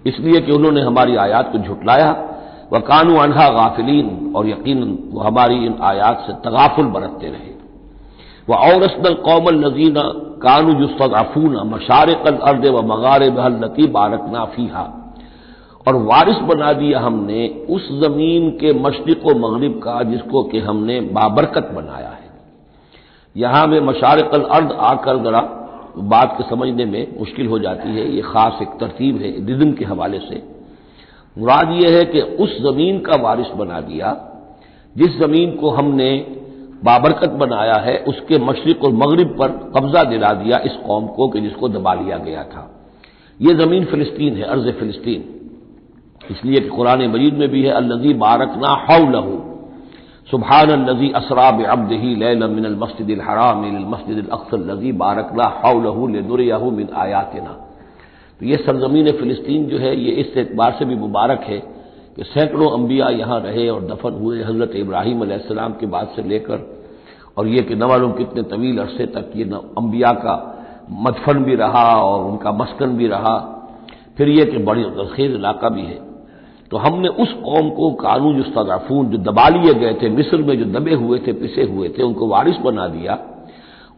इसलिए 0.06 0.41
कि 0.41 0.51
उन्होंने 0.51 0.82
हमारी 0.82 1.15
आयात 1.15 1.51
को 1.51 1.58
झुटलाया। 1.58 2.12
वह 2.74 2.79
कानू 2.79 3.15
अनहा 3.15 3.50
गाफिलीन, 3.50 4.34
और 4.36 4.48
यकीन 4.48 5.10
वो 5.12 5.22
हमारी 5.22 5.65
इन 5.65 5.75
आयात 5.82 6.24
से 6.27 6.34
तगाफुल 6.34 6.86
बरतते 6.86 7.27
रहे। 7.27 7.53
वह 8.50 8.56
औरसदल 8.56 9.13
कौमल 9.13 9.65
नजीना 9.65 10.01
कानू 10.44 10.74
जुस्तफून 10.74 11.70
मशार 11.74 12.13
कल 12.13 12.36
अर्द 12.36 12.65
व 12.65 12.82
मगार 12.82 13.29
बहल 13.29 13.60
लती 13.63 13.88
बारकना 13.88 14.46
फीहा। 14.46 15.07
और 15.88 15.96
वारिस 15.96 16.38
बना 16.38 16.74
दिया 16.74 17.00
हमने 17.00 17.65
उस 17.70 17.88
ज़मीन 18.01 18.50
के 18.51 18.74
मशरक 18.74 19.25
व 19.25 19.38
मगरब 19.38 19.79
का 19.84 20.01
जिसको 20.03 20.44
कि 20.44 20.60
हमने 20.60 21.01
बाबरकत 21.01 21.72
बनाया 21.75 22.10
है। 22.10 22.25
यहाँ 23.36 23.67
में 23.67 23.79
मशारकल 23.79 24.41
अर्द 24.41 24.72
आकर 24.72 25.24
जरा 25.24 25.41
बात 25.98 26.36
के 26.38 26.44
समझने 26.44 26.86
में 26.86 27.20
मुश्किल 27.20 27.48
हो 27.48 27.60
जाती 27.60 27.89
है, 27.89 28.15
ये 28.15 28.22
खास 28.22 28.62
एक 28.62 28.67
तरतीब 28.67 29.17
है 29.17 29.32
रिज्म 29.46 29.72
के 29.72 29.86
हवाले 29.86 30.20
से। 30.20 30.44
मुराद 31.38 31.72
यह 31.72 31.98
है 31.98 32.03
कि 32.06 32.22
उस 32.22 32.58
ज़मीन 32.62 33.00
का 33.00 33.15
वारिस 33.15 33.48
बना 33.48 33.82
दिया, 33.82 34.12
जिस 34.96 35.17
ज़मीन 35.20 35.51
को 35.51 35.70
हमने 35.70 36.10
बाबरकत 36.84 37.29
बनाया 37.29 37.75
है, 37.75 37.98
उसके 37.98 38.38
मशरक 38.38 38.84
और 38.84 38.91
मगरब 38.91 39.38
पर 39.39 39.48
कब्जा 39.48 40.03
दिला 40.03 40.34
दिया 40.34 40.58
इस 40.58 40.77
कौम 40.88 41.08
को 41.08 41.27
कि 41.27 41.41
जिसको 41.41 41.70
दबा 41.70 41.94
लिया 41.94 42.17
गया 42.17 42.44
था। 42.44 42.70
ये 43.41 43.53
ज़मीन 43.53 43.86
फिलिस्तीन 43.86 44.36
है, 44.36 44.44
अर्ज़ 44.44 44.72
फिलिस्तीन। 44.72 45.34
इसलिए 46.31 46.60
कि 46.60 46.69
कुरान 46.69 47.07
मजीद 47.07 47.34
में 47.34 47.50
भी 47.50 47.62
है, 47.63 47.72
अल्लजी 47.72 48.13
बारकना 48.15 48.69
हाउ 48.88 49.10
लहू 49.12 49.43
सुबहान 50.29 50.72
नजी 50.81 51.12
असराब 51.15 51.63
अब्दही 51.65 52.15
लमिन 52.15 52.67
मस्जिद 52.79 53.12
हराम 53.22 53.63
मस्जिद 53.89 54.27
अक्सर 54.29 54.57
लजी 54.72 54.91
बारकना 54.93 55.46
हाउ 55.57 55.81
लहू 55.81 56.07
लुरयाहू 56.07 56.72
मिन 56.72 56.89
आयातना। 56.96 57.51
तो 58.39 58.46
ये 58.46 58.55
सरजमीन 58.57 59.12
फिलिस्तीन 59.12 59.65
जो 59.65 59.77
है, 59.77 59.96
ये 59.96 60.12
इस 60.13 60.38
एतबार 60.38 60.75
से 60.79 60.86
भी 60.86 60.96
मुबारक 60.96 61.43
है 61.43 61.60
कि 62.15 62.24
सैकड़ों 62.24 62.69
अम्बिया 62.72 63.07
यहाँ 63.10 63.39
रहे 63.39 63.67
और 63.69 63.81
दफन 63.86 64.13
हुए 64.13 64.43
हज़रत 64.43 64.75
इब्राहिम 64.75 65.22
अलैहिस्सलाम 65.22 65.74
के 65.74 65.86
बाद 65.86 66.10
से 66.15 66.24
लेकर। 66.24 66.65
और 67.38 67.48
ये 67.48 67.62
कि 67.62 67.75
नवालों 67.75 68.12
कितने 68.12 68.41
तवील 68.43 68.77
अरसे 68.79 69.05
तक 69.05 69.31
ये 69.36 69.43
अम्बिया 69.77 70.12
का 70.17 70.36
मदफन 71.00 71.43
भी 71.43 71.55
रहा 71.55 71.86
और 72.01 72.25
उनका 72.25 72.51
मस्कन 72.51 72.98
भी 72.98 73.07
रहा। 73.07 73.38
फिर 74.17 74.29
यह 74.29 74.46
कि 74.46 74.57
बड़ी 74.57 74.84
जरखेज 74.84 75.36
इलाका 75.36 75.69
भी 75.69 75.81
है। 75.81 76.00
तो 76.71 76.77
हमने 76.77 77.07
उस 77.07 77.33
कौम 77.33 77.69
को 77.69 77.91
कानून 77.91 78.38
युस्तफून 78.38 79.09
जो 79.09 79.17
दबा 79.17 79.50
लिए 79.50 79.74
गए 79.74 79.93
थे, 79.93 80.09
मिस्र 80.09 80.38
में 80.38 80.57
जो 80.59 80.79
दबे 80.79 80.93
हुए 80.93 81.19
थे, 81.19 81.33
पिसे 81.33 81.63
हुए 81.63 81.89
थे, 81.89 82.03
उनको 82.03 82.27
वारिस 82.27 82.57
बना 82.57 82.88
दिया। 82.88 83.19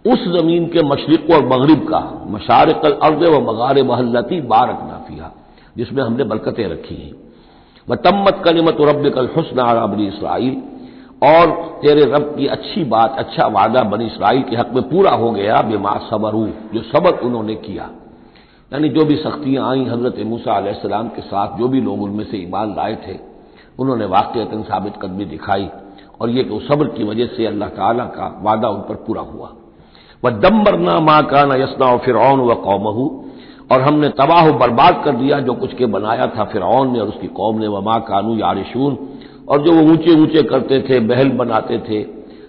उस 0.08 0.40
ज़मीन 0.40 0.66
के 0.66 0.84
मशरक 0.84 1.32
और 1.32 1.46
मगरब 1.46 1.80
का, 1.80 2.26
मशारकल 2.28 2.92
अर्ज़ 2.92 3.30
व 3.30 3.52
मगार 3.52 3.84
महलती 3.84 4.42
बारक 4.42 4.80
नाफिया, 4.84 5.32
जिसमें 5.78 6.04
हमने 6.04 6.24
बरकतें 6.24 6.68
रखी 6.68 6.96
हैं। 6.96 7.14
व 7.90 7.96
तम्मत 7.96 8.42
कलिमत 8.46 8.78
रब 8.82 9.10
कल 9.16 9.30
हुसन 9.38 9.58
अबनी 9.58 10.08
इसराइल, 10.08 10.62
और 11.24 11.52
तेरे 11.82 12.02
रब 12.02 12.36
की 12.38 12.48
अच्छी 12.48 12.84
बात 12.84 13.16
अच्छा 13.18 13.48
वादा 13.48 13.84
बनी 13.84 14.06
इसराइल 14.06 14.42
के 14.42 14.56
हक 14.56 14.72
में 14.74 14.90
पूरा 14.90 15.12
हो 15.12 15.32
गया, 15.32 15.62
बेमा 15.62 15.98
सबरू, 16.10 16.48
जो 16.74 16.82
सबक 16.82 17.24
उन्होंने 17.24 17.56
किया। 17.56 17.90
यानी 18.72 18.90
जो 18.90 19.06
भी 19.06 19.16
सख्तियाँ 19.16 19.70
आई 19.70 19.84
हज़रत 19.86 20.20
मूसा 20.26 20.54
आसलाम 20.54 21.08
के 21.10 21.22
साथ, 21.22 21.58
जो 21.58 21.68
भी 21.68 21.82
लोग 21.82 22.02
उनमें 22.02 22.24
से 22.26 22.38
ईमान 22.38 22.76
लाए 22.76 22.96
थे, 23.08 23.16
उन्होंने 23.80 24.06
वाकता 24.06 24.62
साबित 24.64 24.94
कदमी 25.02 25.26
दिखाई 25.26 25.68
और 26.22 26.30
यह 26.30 26.44
कि 26.44 26.50
उस 26.50 26.68
सब्र 26.68 26.88
की 26.88 27.04
वजह 27.04 27.26
से 27.28 27.46
अल्लाह 27.46 27.70
ताला 27.70 28.04
का 28.08 28.28
वादा 28.44 28.70
उन 28.70 28.82
पर 28.82 28.96
पूरा 29.08 29.22
हुआ। 29.22 29.50
वह 30.24 30.32
दम्बरना 30.40 31.00
माँ 31.00 31.22
का 31.24 31.44
न 31.46 31.62
यसना 31.62 31.96
फिर 31.98 32.16
व 32.16 32.56
कौमहू, 32.64 33.06
और 33.72 33.82
हमने 33.82 34.10
तबाह 34.10 34.52
बर्बाद 34.52 35.02
कर 35.06 35.16
दिया 35.16 35.40
जो 35.40 35.54
कुछ 35.54 35.74
के 35.74 35.86
बनाया 35.86 36.26
था 36.28 36.44
फिर 36.46 36.62
ने 36.62 37.00
और 37.00 37.08
उसकी 37.08 37.28
कौम 37.30 37.60
ने 37.60 37.68
वमा 37.68 37.98
कानू 38.00 38.36
यारिशून, 38.36 38.98
और 39.50 39.62
जो 39.62 39.72
वो 39.72 39.82
ऊँचे 39.92 40.20
ऊँचे 40.22 40.44
करते 40.44 40.80
थे, 40.82 41.00
महल 41.00 41.30
बनाते 41.32 41.78
थे, 41.80 42.00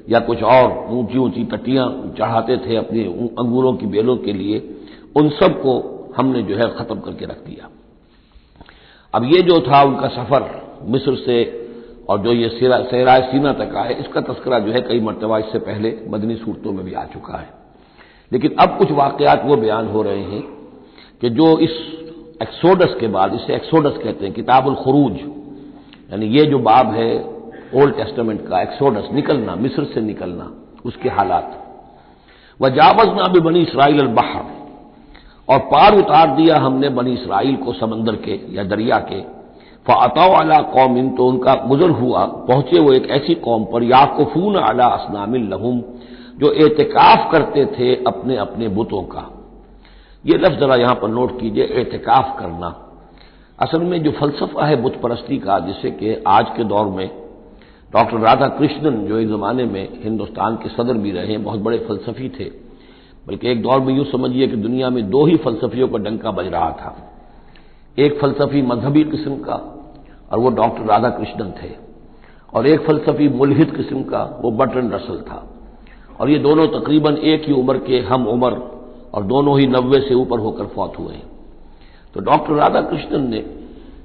या 0.09 0.19
कुछ 0.21 0.43
और 0.43 0.87
ऊँची 0.91 1.19
ऊँची 1.19 1.45
टट्टियाँ 1.45 1.87
चढ़ाते 2.19 2.57
थे 2.57 2.77
अपने 2.77 3.05
अंगूरों 3.39 3.73
की 3.75 3.87
बेलों 3.87 4.17
के 4.17 4.33
लिए, 4.33 4.59
उन 5.17 5.29
सबको 5.31 5.79
हमने 6.17 6.43
जो 6.43 6.57
है 6.57 6.69
खत्म 6.77 7.01
करके 7.01 7.27
रख 7.27 7.45
दिया। 7.47 7.69
अब 9.15 9.25
ये 9.25 9.43
जो 9.43 9.61
था 9.61 9.83
उनका 9.83 10.09
सफ़र 10.09 10.49
मिस्र 10.89 11.15
से 11.17 11.39
और 12.09 12.19
जो 12.19 12.33
ये 12.33 12.49
सहराय 12.49 13.21
सीना 13.23 13.53
तक 13.53 13.75
है 13.77 13.99
इसका 14.01 14.21
तस्करा 14.21 14.59
जो 14.59 14.73
है 14.73 14.81
कई 14.81 15.01
मरतबा 15.01 15.39
इससे 15.39 15.59
पहले 15.59 15.97
मदनी 16.09 16.37
सूरतों 16.37 16.73
में 16.73 16.85
भी 16.85 16.93
आ 16.95 17.05
चुका 17.05 17.39
है। 17.39 17.49
लेकिन 18.33 18.55
अब 18.61 18.77
कुछ 18.79 18.91
वाकयात 18.91 19.45
वो 19.45 19.57
बयान 19.57 19.89
हो 19.89 20.03
रहे 20.03 20.23
हैं 20.23 20.43
कि 21.21 21.31
जो 21.31 21.59
इस 21.59 21.71
एक्सोडस 22.43 22.95
के 23.01 23.07
बाद, 23.07 23.35
इसे 23.35 23.55
एक्सोडस 23.55 23.99
कहते 24.05 24.25
हैं, 24.25 24.35
किताबुल 24.35 24.75
खरूज, 24.75 25.19
यानी 26.13 26.27
ये 26.27 26.45
जो 26.47 26.59
बाब 26.59 26.95
है, 26.95 27.11
ओल्ड 27.75 27.97
टेस्टामेंट 27.97 28.49
का, 28.49 28.61
एक्सोडस, 28.63 29.09
निकलना, 29.13 29.55
मिस्र 29.57 29.85
से 29.85 30.01
निकलना, 30.01 30.51
उसके 30.85 31.09
हालात। 31.09 31.57
वह 32.61 32.69
जावज 32.69 33.17
ना 33.17 33.27
भी 33.29 33.41
बनी 33.41 33.63
इसराइल 33.63 34.07
बहर 34.07 34.60
और 35.51 35.59
पार 35.67 35.97
उतार 35.99 36.35
दिया 36.37 36.57
हमने 36.59 36.89
बनी 36.89 37.13
इसराइल 37.13 37.57
को 37.57 37.73
समंदर 37.73 38.17
के 38.17 38.39
या 38.57 38.65
दरिया 38.65 38.99
के। 39.11 39.21
फ़ाताओ 39.87 40.33
अला 40.33 40.61
कौम 40.73 40.97
इन 40.99 41.09
तो 41.11 41.27
उनका 41.27 41.55
गुजर 41.67 41.91
हुआ, 41.91 42.25
पहुँचे 42.25 42.79
वो 42.79 42.93
एक 42.93 43.09
ऐसी 43.11 43.35
कौम 43.35 43.65
पर, 43.65 43.83
याकूफून 43.83 44.55
अला 44.55 44.87
असनामिल 44.87 45.49
लहुम, 45.49 45.81
जो 46.39 46.53
एहतिकाफ 46.53 47.31
करते 47.33 47.65
थे 47.79 47.95
अपने 48.05 48.37
अपने 48.37 48.69
बुतों 48.69 49.03
का। 49.05 49.27
ये 50.25 50.39
लफ्ज 50.39 50.61
जरा 50.61 50.77
यहाँ 50.77 50.95
पर 50.95 51.09
नोट 51.09 51.41
कीजिए 51.41 51.65
एहतिकाफ 51.65 52.37
करना। 52.41 52.75
असल 53.59 53.83
में 53.83 54.03
जो 54.03 54.11
फलसफा 54.11 54.67
है 54.67 54.77
बुत 54.83 55.01
परस्ती 55.03 55.39
का, 55.39 55.59
जिसे 55.59 55.91
कि 55.91 56.23
आज 56.27 56.47
के 56.57 56.65
दौर 56.65 56.87
में 56.87 57.09
डॉक्टर 57.93 58.19
राधा 58.19 58.49
कृष्णन 58.49 59.05
जो 59.07 59.19
एक 59.19 59.29
जमाने 59.29 59.65
में 59.65 60.03
हिंदुस्तान 60.05 60.57
के 60.57 60.69
सदर 60.69 60.95
भी 60.95 61.11
रहे, 61.11 61.39
बहुत 61.39 61.61
बड़े 61.61 61.79
फलसफी 61.79 62.29
थे। 62.29 62.70
बल्कि 63.31 63.49
एक 63.49 63.63
दौर 63.63 63.81
में 63.81 63.95
यूँ 63.95 64.05
समझिए 64.07 64.47
कि 64.49 64.57
दुनिया 64.59 64.89
में 64.91 65.09
दो 65.11 65.25
ही 65.27 65.37
फलसफियों 65.39 65.89
का 65.89 65.99
डंका 65.99 66.31
बज 66.31 66.47
रहा 66.47 66.71
था। 66.73 66.91
एक 67.97 68.19
फलसफी 68.21 68.63
मजहबी 68.63 69.03
किस्म 69.05 69.37
का 69.39 69.55
और 70.31 70.39
वो 70.39 70.51
डॉक्टर 70.53 70.85
राधा 70.87 71.11
कृष्णन 71.11 71.53
थे। 71.63 71.71
और 72.53 72.67
एक 72.67 72.81
फलसफी 72.81 73.29
मुलहिद 73.31 73.71
किस्म 73.77 74.03
का, 74.03 74.23
वो 74.43 74.51
बटन 74.53 74.91
रसल 74.91 75.21
था। 75.21 75.47
और 76.21 76.31
ये 76.31 76.39
दोनों 76.41 76.67
तकरीबन 76.71 77.17
एक 77.25 77.47
ही 77.47 77.53
उम्र 77.53 77.79
के 77.79 78.01
हम 78.03 78.27
उम्र 78.29 78.53
और 79.15 79.25
दोनों 79.25 79.59
ही 79.61 79.67
नब्बे 79.69 80.01
से 80.01 80.15
ऊपर 80.15 80.39
होकर 80.39 80.67
फौत 80.75 80.99
हुए 80.99 81.23
तो 82.15 82.21
डॉक्टर 82.21 82.55
राधा 82.55 82.81
कृष्णन 82.83 83.31
ने 83.31 83.45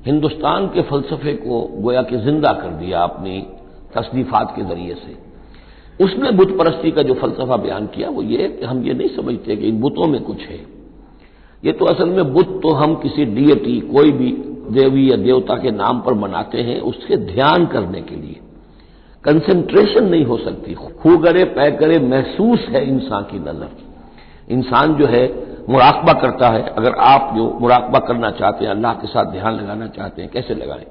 हिंदुस्तान 0.06 0.68
के 0.68 0.82
फलसफे 0.82 1.34
को 1.36 1.62
गोया 1.82 2.02
कि 2.04 2.18
ज़िंदा 2.20 2.54
कर 2.54 2.70
दिया 2.80 3.00
अपनी 3.04 3.40
तसनीफात 3.98 4.54
के 4.56 4.64
ज़रिए 4.64 4.96
से। 4.96 5.18
उसने 6.02 6.32
बुत 6.32 6.58
परस्ती 6.58 6.92
का 6.92 7.02
जो 7.02 7.14
फलसफा 7.14 7.58
बयान 7.58 7.86
किया, 7.88 8.10
वो 8.10 8.22
ये 8.22 8.48
कि 8.50 8.66
हम 8.66 8.84
ये 8.84 8.94
नहीं 8.94 9.08
समझते 9.08 9.56
कि 9.56 9.68
इन 9.68 9.80
बुतों 9.80 10.08
में 10.08 10.22
कुछ 10.22 10.38
है। 10.38 10.60
ये 11.64 11.72
तो 11.72 11.86
असल 11.86 12.10
में 12.10 12.34
बुत 12.34 12.60
तो 12.64 12.74
हम 12.74 12.96
किसी 12.96 13.26
डीएटी 13.26 13.80
कोई 13.94 14.12
भी 14.12 14.32
देवी 14.72 15.12
या 15.12 15.16
देवता 15.18 15.56
के 15.56 15.72
नाम 15.72 16.00
पर 16.02 16.14
मनाते 16.14 16.62
हैं 16.62 16.80
उसके 16.82 17.18
ध्यान 17.18 17.66
करने 17.66 18.02
के 18.02 18.16
लिए। 18.16 18.40
कंसेंट्रेशन 19.24 20.06
नहीं 20.06 20.26
हो 20.26 20.38
सकती। 20.38 20.74
खू 20.74 21.18
करे, 21.18 21.44
पै 21.44 21.72
करे, 21.72 22.00
महसूस 22.00 22.60
है 22.70 22.88
इंसान 22.88 23.24
की 23.24 23.40
नज़र। 23.40 23.70
इंसान 24.50 24.96
जो 24.96 25.06
है, 25.06 25.24
मुराकबा 25.70 26.14
करता 26.14 26.50
है। 26.50 26.62
अगर 26.64 26.92
आप 26.92 27.34
जो 27.38 27.58
मुराकबा 27.62 28.00
करना 28.00 28.32
चाहते 28.32 28.66
हैं, 28.66 28.72
अल्लाह 28.72 28.94
के 28.94 29.08
साथ 29.08 29.32
ध्यान 29.32 29.54
लगाना 29.54 29.88
चाहते 29.88 30.22
हैं, 30.22 30.32
कैसे 30.32 30.56
लगाएँ? 30.56 30.86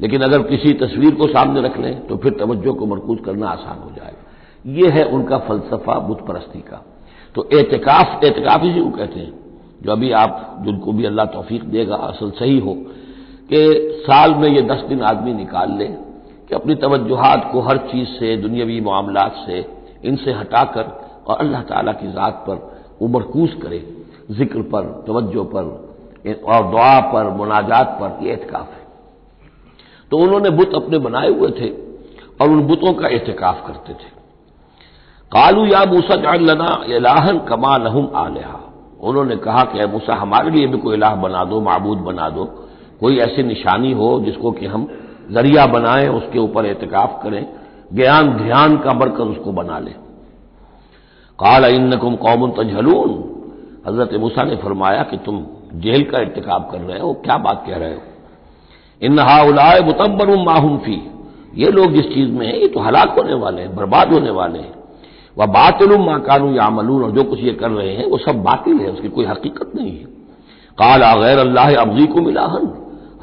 लेकिन 0.00 0.20
अगर 0.20 0.42
किसी 0.42 0.72
तस्वीर 0.72 1.14
को 1.14 1.26
सामने 1.26 1.60
रख 1.60 1.78
लें 1.80 2.06
तो 2.06 2.16
फिर 2.16 2.32
तवज्जो 2.32 2.72
को 2.72 2.86
मरकूज 2.86 3.18
करना 3.24 3.48
आसान 3.48 3.78
हो 3.78 3.90
जाएगा। 3.96 4.17
ये 4.66 4.88
है 4.88 5.04
उनका 5.04 5.38
फलसफा 5.38 5.98
बुत 5.98 6.26
परस्ती 6.26 6.60
का। 6.60 6.82
तो 7.34 7.48
एहतिकाफ 7.52 8.24
एहतिकाफ 8.24 8.64
इसी 8.64 8.80
को 8.80 8.90
कहते 8.90 9.20
हैं। 9.20 9.32
जो 9.82 9.92
अभी 9.92 10.10
आप, 10.12 10.62
जिनको 10.64 10.92
भी 10.92 11.04
अल्लाह 11.04 11.26
तोफीक 11.26 11.64
देगा, 11.64 11.96
असल 11.96 12.30
सही 12.30 12.58
हो, 12.58 12.74
कि 13.52 14.02
साल 14.06 14.34
में 14.34 14.48
ये 14.48 14.62
दस 14.62 14.80
दिन 14.80 15.02
आदमी 15.02 15.32
निकाल 15.32 15.72
ले, 15.72 15.86
कि 15.86 16.54
अपनी 16.54 16.74
तवज्जुहात 16.74 17.48
को 17.52 17.60
हर 17.60 17.76
चीज़ 17.76 18.08
से, 18.08 18.36
दुनियावी 18.36 18.80
मामलात 18.80 19.44
से, 19.46 19.64
इनसे 20.04 20.32
हटाकर 20.32 20.82
और 21.26 21.36
अल्लाह 21.36 21.62
ताला 21.62 21.92
की 21.92 22.12
ज़ात 22.12 22.44
पर 22.48 22.54
वो 23.02 23.08
करे, 23.62 23.78
ज़िक्र 24.30 24.62
पर, 24.62 25.04
तवज्जो 25.06 25.44
पर, 25.44 25.64
और 26.44 26.70
दुआ 26.70 27.00
पर, 27.00 27.30
मुनाजात 27.30 27.96
पर 28.00 28.24
यह 28.24 28.32
एहतिकाफ 28.32 28.72
है। 28.72 28.86
तो 30.10 30.18
उन्होंने 30.18 30.50
बुत 30.50 30.74
अपने 30.74 30.98
बनाए 30.98 31.28
हुए 31.28 31.50
थे, 31.50 31.70
और 32.40 32.50
उन 32.50 32.60
बुतों 32.62 32.92
का 32.92 33.08
एहतिकाफ 33.08 33.66
करते 33.66 33.92
थे। 33.92 34.17
कालू 35.32 35.66
या 35.66 35.84
मूसा 35.84 36.16
जान 36.16 36.40
लना 36.40 36.84
इलाहन 36.86 37.38
कमा 37.38 37.76
लहुम 37.76 38.08
आलिहा। 38.14 38.72
उन्होंने 39.00 39.36
कहा 39.36 39.62
कि 39.62 39.86
मूसा, 39.86 40.14
हमारे 40.14 40.50
लिए 40.50 40.66
भी 40.66 40.78
कोई 40.78 40.96
इलाह 40.96 41.14
बना 41.14 41.44
दो, 41.44 41.60
मबूद 41.60 41.98
बना 41.98 42.28
दो। 42.28 42.44
कोई 43.00 43.18
ऐसी 43.18 43.42
निशानी 43.42 43.92
हो 43.92 44.20
जिसको 44.20 44.52
कि 44.52 44.66
हम 44.66 44.88
ज़रिया 45.30 45.66
बनाएँ, 45.66 46.08
उसके 46.08 46.38
ऊपर 46.38 46.66
एहतिकाफ 46.66 47.20
करें, 47.22 47.46
ज्ञान, 47.94 48.30
ध्यान 48.30 48.78
का 48.78 48.92
बरकत 48.92 49.20
उसको 49.20 49.52
बना 49.52 49.78
लें। 49.78 49.94
काल 51.38 51.64
इन 51.64 51.96
कुम 51.96 52.50
तजहलून। 52.50 53.24
हज़रत 53.88 54.20
मूसा 54.20 54.42
ने 54.42 54.56
फरमाया 54.56 55.02
कि, 55.02 55.16
तुम 55.16 55.46
जेल 55.74 56.02
का 56.02 56.18
इंतकाब 56.18 56.68
कर 56.72 56.78
रहे 56.78 57.00
हो, 57.00 57.12
क्या 57.12 57.38
बात 57.38 57.64
कह 57.66 57.76
रहे 57.76 57.94
हो? 57.94 58.00
इन 59.02 59.18
हाउलाए 59.18 59.80
मुतबर 59.80 60.44
माहूम 60.44 60.78
फ़ी। 60.78 61.10
ये 61.54 61.70
लोग 61.70 61.92
जिस 61.92 62.14
चीज़ 62.14 62.30
में 62.30 62.46
है, 62.46 62.60
ये 62.60 62.68
तो 62.68 62.80
हलाक 62.80 63.18
होने 63.18 63.34
वाले 63.34 63.62
हैं, 63.62 63.76
बर्बाद 63.76 64.12
होने 64.12 64.30
वाले 64.30 64.58
हैं। 64.58 64.78
वह 65.38 65.46
बातिल 65.46 65.96
माकानू 65.96 66.52
या 66.52 66.68
मलून 66.70 67.02
और 67.04 67.10
जो 67.10 67.24
कुछ 67.24 67.40
ये 67.40 67.52
कर 67.52 67.70
रहे 67.70 67.94
हैं, 67.94 68.06
वो 68.06 68.18
सब 68.18 68.42
बातिल 68.42 68.78
है, 68.78 68.90
उसकी 68.90 69.08
कोई 69.08 69.24
हकीकत 69.24 69.72
नहीं 69.76 69.90
है। 69.90 70.04
काल 70.78 71.02
गैर 71.22 71.38
अल्लाह 71.38 71.74
अफजी 71.74 72.06
को 72.06 72.20
मिला 72.20 72.42
हन 72.42 72.66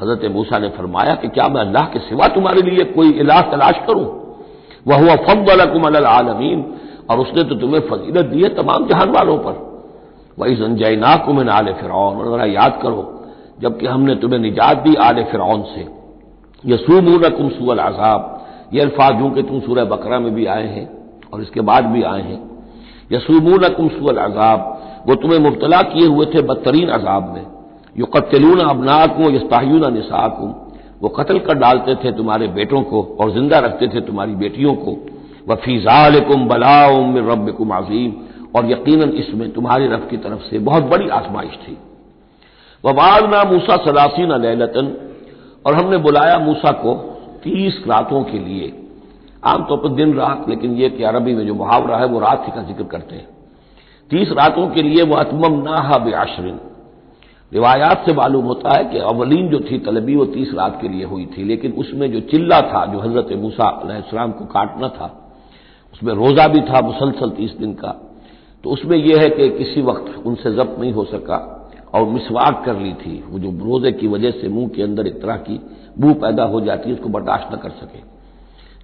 हज़रत 0.01 0.31
मूसा 0.31 0.59
ने 0.59 0.69
फरमाया 0.69 1.13
कि 1.15 1.27
क्या 1.27 1.47
मैं 1.47 1.61
अल्लाह 1.61 1.85
के 1.85 1.99
सिवा 1.99 2.27
तुम्हारे 2.27 2.61
लिए 2.61 2.83
कोई 2.85 3.11
इलाह 3.11 3.41
तलाश 3.41 3.79
करूँ? 3.87 4.05
वह 4.87 4.97
हुआ 4.97 5.15
फल 5.15 6.05
आलमीन, 6.05 6.65
और 7.09 7.19
उसने 7.19 7.43
तो 7.43 7.55
तुम्हें 7.55 7.81
फजीलत 7.81 8.25
दी 8.25 8.41
है 8.43 8.49
तमाम 8.55 8.87
जहान 8.87 9.09
वालों 9.09 9.37
पर। 9.37 9.53
वही 10.39 10.55
संजयना 10.55 11.15
को 11.15 11.33
मैंने 11.33 11.51
आले 11.51 11.73
फिरौन, 11.73 12.17
और 12.17 12.31
जरा 12.31 12.45
याद 12.45 12.79
करो, 12.83 13.11
जबकि 13.61 13.85
हमने 13.85 14.15
तुम्हें 14.15 14.39
निजात 14.39 14.77
दी 14.77 14.95
आल 14.95 15.23
फिरौन 15.23 15.61
से। 15.61 15.87
यसूमून 16.63 17.29
कुम 17.29 17.49
सुअल 17.49 17.79
आजाब 17.79 18.31
ये 18.73 18.81
अल्फाज 18.81 19.19
जो 19.19 19.29
कि 19.29 19.43
तुम 19.43 19.59
सूरह 19.59 19.85
बकरा 19.85 20.19
में 20.19 20.33
भी 20.35 20.45
आए 20.45 20.67
हैं। 20.67 21.04
और 21.35 21.41
इसके 21.41 21.61
बाद 21.61 21.85
भी 21.85 22.03
आए 22.03 22.21
हैं। 22.21 22.39
यसूमून 23.11 23.67
कुमसुअल 23.69 24.17
अजाब, 24.17 24.59
वो 25.07 25.15
तुम्हें 25.15 25.39
मुबतला 25.39 25.81
किए 25.81 26.07
हुए 26.07 26.25
थे 26.25 26.41
बदतरीन 26.41 26.89
अजाब 26.89 27.33
में। 27.33 27.45
यो 27.97 28.05
कतलून 28.05 28.59
अबनाकुम 28.59 29.35
यस्तायून 29.35 29.93
निसाकुम, 29.93 30.53
वो 31.01 31.09
कत्ल 31.09 31.39
कर 31.39 31.53
डालते 31.53 31.95
थे 31.95 32.11
तुम्हारे 32.11 32.47
बेटों 32.47 32.81
को 32.81 33.17
और 33.19 33.31
ज़िंदा 33.31 33.59
रखते 33.59 33.87
थे 33.87 34.01
तुम्हारी 34.01 34.35
बेटियों 34.35 34.75
को। 34.75 34.97
व 35.49 35.55
फीजालकुम 35.55 36.47
बलाउम 36.47 37.17
रबकुम 37.17 37.75
अजीम, 37.75 38.13
और 38.55 38.71
यकीनन 38.71 39.09
इसमें 39.09 39.51
तुम्हारी 39.51 39.87
रब 39.87 40.07
की 40.09 40.17
तरफ़ 40.17 40.39
से 40.39 40.59
बहुत 40.59 40.83
बड़ी 40.83 41.09
आजमाइश 41.09 41.51
थी। 41.51 41.77
वबाद 42.83 43.29
ना 43.29 43.43
मूसा 43.43 43.77
सलासीन 43.77 44.31
लैलतन, 44.31 44.93
और 45.65 45.73
हमने 45.73 45.97
बुलाया 45.97 46.39
मूसा 46.39 46.71
को 46.71 46.93
तीस 47.43 47.83
रातों 47.87 48.23
के 48.23 48.39
लिए। 48.39 48.84
आमतौर 49.45 49.77
पर 49.77 49.89
दिन, 49.89 50.13
रात, 50.13 50.45
लेकिन 50.49 50.75
यह 50.75 50.89
कि 50.89 51.03
अरबी 51.03 51.33
में 51.35 51.45
जो 51.47 51.53
मुहावरा 51.53 51.97
है, 51.97 52.05
वो 52.05 52.19
रात 52.19 52.45
ही 52.47 52.51
का 52.51 52.61
ज़िक्र 52.63 52.83
करते 52.83 53.15
हैं। 53.15 53.27
तीस 54.11 54.31
रातों 54.31 54.67
के 54.69 54.81
लिए 54.81 55.03
वह 55.03 55.19
अतमम 55.19 55.61
नाहा 55.63 55.97
बेआशरिन 55.97 56.59
रिवायात 57.51 58.05
से 58.05 58.13
मालूम 58.13 58.45
होता 58.45 58.77
है 58.77 58.83
कि 58.85 58.97
अवलीन 58.99 59.49
जो 59.49 59.59
थी 59.61 59.77
तलबी, 59.79 60.15
वो 60.15 60.25
तीस 60.27 60.53
रात 60.53 60.77
के 60.81 60.87
लिए 60.87 61.05
हुई 61.05 61.25
थी, 61.25 61.43
लेकिन 61.43 61.71
उसमें 61.73 62.11
जो 62.11 62.19
चिल्ला 62.21 62.59
था, 62.61 62.85
जो 62.85 62.99
हज़रत 62.99 63.33
मूसा 63.33 63.69
को 64.29 64.45
काटना 64.45 64.87
था, 64.89 65.11
उसमें 65.93 66.13
रोजा 66.13 66.47
भी 66.47 66.61
था 66.61 66.81
मुसलसल 66.81 67.29
तीस 67.29 67.51
दिन 67.51 67.73
का 67.73 67.95
तो 68.63 68.69
उसमें 68.69 68.97
यह 68.97 69.21
है 69.21 69.29
कि 69.29 69.49
किसी 69.49 69.81
वक्त 69.81 70.25
उनसे 70.25 70.53
जब्त 70.55 70.79
नहीं 70.79 70.91
हो 70.93 71.03
सका 71.05 71.37
और 71.93 72.05
मिसवाक 72.05 72.63
कर 72.65 72.75
ली 72.75 72.93
थी। 72.93 73.23
वो 73.27 73.39
जो 73.39 73.49
रोज़े 73.65 73.91
की 73.91 74.07
वजह 74.07 74.31
से 74.31 74.47
मुँह 74.49 74.67
के 74.67 74.83
अंदर 74.83 75.07
एक 75.07 75.21
तरह 75.21 75.35
की 75.37 75.59
बू 75.99 76.13
पैदा 76.13 76.43
हो 76.43 76.61
जाती 76.61 76.89
है, 76.89 76.95
उसको 76.95 77.09
बर्दाश्त 77.09 77.53
न 77.53 77.57
कर 77.57 77.69
सके। 77.71 78.14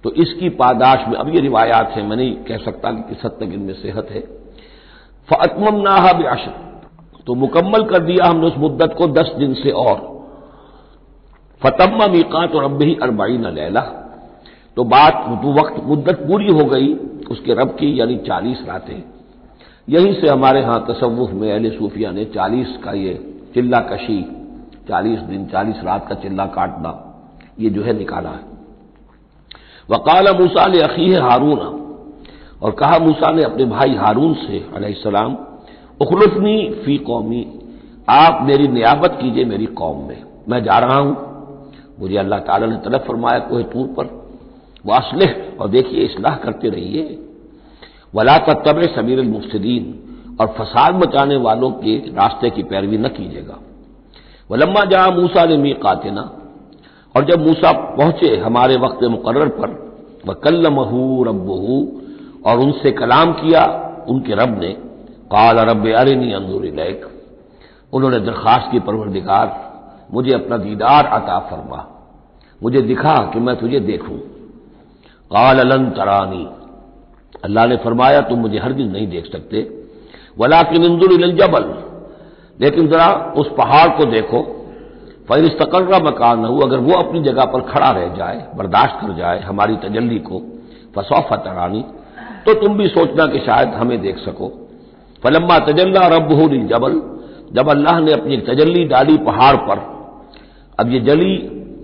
तो 0.04 0.10
इसकी 0.12 0.48
पादाश 0.50 1.06
में, 1.08 1.16
अब 1.16 1.28
ये 1.34 1.40
रिवायात 1.40 1.90
है, 1.90 2.02
मैं 2.02 2.16
नहीं 2.16 2.34
कह 2.44 2.56
सकता 2.60 2.90
कि 2.90 3.02
किस 3.08 3.24
हद 3.24 3.36
तक 3.40 3.52
इनमें 3.54 3.74
सेहत 3.74 4.08
है। 4.10 4.20
फ़तमम 5.28 5.80
नाहा 5.82 6.12
बेअशर 6.12 6.60
तो 7.26 7.34
मुकम्मल 7.36 7.82
कर 7.84 8.02
दिया 8.02 8.26
हमने 8.26 8.46
उस 8.46 8.56
मुद्दत 8.58 8.94
को 8.98 9.06
दस 9.08 9.32
दिन 9.38 9.54
से 9.54 9.70
और। 9.72 10.00
फतम्मा 11.62 12.06
मीकात 12.08 12.54
और 12.54 12.64
अब 12.64 12.82
ही 12.82 12.94
अरबाई 13.02 13.36
न 13.38 13.52
लैला 13.54 13.80
तो 14.76 14.84
बात 14.86 15.24
तो 15.42 15.52
वक्त, 15.52 15.82
मुद्दत 15.84 16.20
पूरी 16.20 16.48
हो 16.48 16.64
गई 16.64 16.92
उसके 17.30 17.54
रब 17.54 17.70
की, 17.70 18.00
यानी 18.00 18.16
चालीस 18.18 18.64
रातें। 18.68 19.02
यहीं 19.88 20.12
से 20.14 20.28
हमारे 20.28 20.60
यहाँ 20.60 20.84
तसवुफ 20.88 21.30
में 21.32 21.50
अहले 21.52 21.70
सूफिया 21.70 22.10
ने 22.10 22.24
चालीस 22.34 22.76
का 22.84 22.92
ये 22.92 23.14
चिल्ला 23.54 23.80
कशी 23.82 24.22
चालीस 24.88 25.20
दिन, 25.20 25.46
चालीस 25.46 25.82
रात 25.84 26.08
का 26.08 26.14
चिल्ला 26.14 26.46
काटना, 26.48 26.92
ये 27.60 27.70
जो 27.70 27.82
है 27.82 27.92
निकाला 27.92 28.30
है। 28.30 28.51
वकाल 29.90 30.36
मूसा 30.36 30.66
ने 30.66 30.80
अखी 30.80 31.14
हारून। 31.14 31.82
और 32.62 32.70
कहा, 32.70 32.98
मूसा 32.98 33.30
ने 33.30 33.42
अपने 33.42 33.64
भाई 33.64 33.94
हारून 33.94 34.34
से 34.34 34.70
अलैहिस्सलाम 34.74 35.36
उखलुफनी 36.00 36.82
फ़ी 36.84 36.98
कौमी, 36.98 37.58
आप 38.08 38.38
मेरी 38.42 38.68
नियाबत 38.68 39.18
कीजिए 39.22 39.44
मेरी 39.44 39.66
कौम 39.66 40.08
में। 40.08 40.22
मैं 40.48 40.64
जा 40.64 40.78
रहा 40.78 40.98
हूँ। 40.98 41.32
मुझे 42.00 42.16
अल्लाह 42.16 42.38
ताला 42.38 42.66
ने 42.66 42.76
तलब 42.76 43.00
फरमाया 43.00 43.38
कोई 43.38 43.62
तूर 43.62 43.86
पर। 43.86 44.22
वासलेह, 44.86 45.52
और 45.60 45.68
देखिए, 45.68 46.04
इसलाह 46.04 46.36
करते 46.36 46.68
रहिए। 46.68 47.18
वला 48.14 48.38
तब 48.38 48.82
सबीर 48.82 49.22
मुफ्तदीन 49.22 49.98
और 50.40 50.46
फसाद 50.58 50.94
मचाने 50.94 51.36
वालों 51.36 51.70
के 51.70 51.96
रास्ते 51.96 52.50
की 52.50 52.62
पैरवी 52.62 52.98
न 52.98 53.08
कीजिएगा। 53.08 53.58
वलम्मा 54.50 54.84
जहाँ 54.84 55.10
मूसा 55.10 55.44
ने 55.44 55.56
मी 55.56 55.72
कातना 55.72 56.41
और 57.16 57.24
जब 57.24 57.46
मूसा 57.46 57.72
पहुँचे 57.72 58.36
हमारे 58.36 58.76
वक्त 58.76 59.04
मुकर्र 59.04 59.48
पर 59.48 59.92
वह 60.26 60.34
कल्लमहू 60.34 61.24
रबहू 61.24 62.02
और 62.46 62.58
उनसे 62.58 62.90
कलाम 62.90 63.32
किया, 63.32 63.92
उनके 64.08 64.32
रब 64.32 64.60
ने, 64.60 64.68
काल 65.26 65.58
रब 65.58 65.88
अरनी 65.88 66.32
अंदूर 66.32 66.64
लैक 66.64 67.08
उन्होंने 67.92 68.20
दरखास्त 68.20 68.72
की, 68.72 68.78
परवरदिगार, 68.78 69.72
मुझे 70.12 70.32
अपना 70.32 70.56
दीदार 70.56 71.06
अता 71.06 71.38
फरमा। 71.38 72.10
मुझे 72.62 72.82
दिखा 72.82 73.30
कि 73.32 73.40
मैं 73.40 73.56
तुझे 73.56 73.80
देखूँ। 73.80 74.18
काल 75.32 75.58
अलन 75.58 75.90
तरानी। 75.90 76.48
अल्लाह 77.44 77.66
ने 77.66 77.76
फरमाया, 77.76 78.20
तुम 78.20 78.38
मुझे 78.38 78.58
हर 78.58 78.72
दिन 78.72 78.90
नहीं 78.90 79.08
देख 79.08 79.32
सकते। 79.32 79.84
वला 80.38 80.62
कि 80.62 80.76
इंदुर 80.76 81.32
जबल। 81.32 81.74
लेकिन 82.60 82.86
जरा 82.86 83.34
उस 83.36 83.48
पहाड़ 83.48 83.88
को 83.88 84.04
देखो। 84.04 84.61
फिर 85.28 85.38
इस 85.38 85.44
इस्तकर्रा 85.44 85.98
मकान 85.98 86.44
हो 86.44 86.58
अगर 86.58 86.78
वो 86.78 86.94
अपनी 86.94 87.20
जगह 87.22 87.44
पर 87.44 87.60
खड़ा 87.60 87.90
रह 87.90 88.08
जाए, 88.16 88.46
बर्दाश्त 88.56 88.98
कर 89.00 89.12
जाए 89.12 89.40
हमारी 89.40 89.76
तजल्ली 89.76 90.18
को, 90.18 90.38
फसौफ 90.96 91.32
तरानी 91.32 91.84
तो 92.46 92.54
तुम 92.54 92.76
भी 92.78 92.88
सोचना 92.88 93.26
कि 93.26 93.38
शायद 93.38 93.68
हमें 93.68 94.00
देख 94.00 94.18
सको। 94.18 94.48
फलम्मा 95.22 95.58
तजल्ला 95.58 96.06
रब 96.06 96.32
हो 96.32 96.48
जबल, 96.48 97.00
जब 97.52 97.68
अल्लाह 97.68 98.00
ने 98.00 98.12
अपनी 98.12 98.36
तजल्ली 98.36 98.84
डाली 98.84 99.16
पहाड़ 99.18 99.56
पर। 99.56 99.78
अब 100.80 100.90
ये 100.90 101.00
जली 101.00 101.36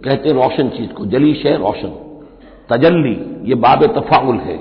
कहते 0.04 0.32
रोशन 0.32 0.68
चीज़ 0.68 0.90
को, 0.90 1.06
जली 1.06 1.34
शय 1.34 1.56
रोशन। 1.56 1.92
तजल्ली, 2.70 3.44
ये 3.44 3.54
बाब 3.54 3.86
तफाउल 3.86 4.36
है, 4.36 4.56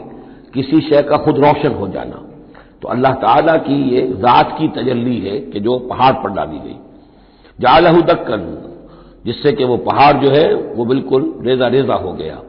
किसी 0.53 0.81
शय 0.81 1.01
का 1.01 1.17
खुद 1.17 1.37
रोशन 1.37 1.73
हो 1.73 1.87
जाना। 1.87 2.23
तो 2.81 2.87
अल्लाह 2.87 3.13
ताला 3.13 3.55
की 3.57 3.81
ये 3.95 4.01
जात 4.07 4.55
की 4.59 4.67
तजल्ली 4.67 5.17
है 5.19 5.39
कि 5.39 5.59
जो 5.59 5.77
पहाड़ 5.79 6.13
पर 6.13 6.29
डाली 6.29 6.59
गई। 6.59 6.77
जालहू 7.60 8.02
दक्कन, 8.02 8.43
जिससे 9.26 9.52
कि 9.52 9.65
वो 9.65 9.78
पहाड़ 9.78 10.15
जो 10.17 10.30
है, 10.30 10.54
वो 10.54 10.86
बिल्कुल 10.86 11.34
रेजा 11.41 11.67
रेजा 11.67 11.96
हो 11.96 12.13
गया। 12.13 12.41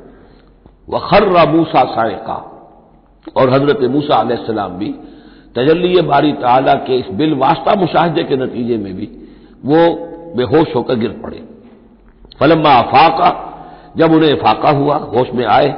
वखर्रा 0.91 1.45
मूसा 1.45 1.85
सायका 1.85 2.37
और 3.37 3.51
हज़रत 3.51 3.91
मूसा 3.91 4.15
आसलाम 4.15 4.73
भी, 4.73 4.95
तजल्ली 5.57 6.01
बारी 6.03 6.33
ताला 6.33 6.75
के 6.75 6.99
इस 6.99 7.09
बिल 7.13 7.35
वास्ता 7.35 7.75
के 8.23 8.37
नतीजे 8.37 8.77
में 8.77 8.95
भी, 8.97 9.07
वो 9.65 9.81
बेहोश 10.37 10.75
होकर 10.75 10.95
गिर 10.95 11.21
पड़े। 11.23 11.43
फलम्मा 12.41 12.73
अफाका 12.73 13.31
जब 13.97 14.13
उन्हें 14.13 14.35
फाका 14.35 14.71
हुआ, 14.71 14.97
होश 14.97 15.29
में 15.35 15.45
आए, 15.47 15.69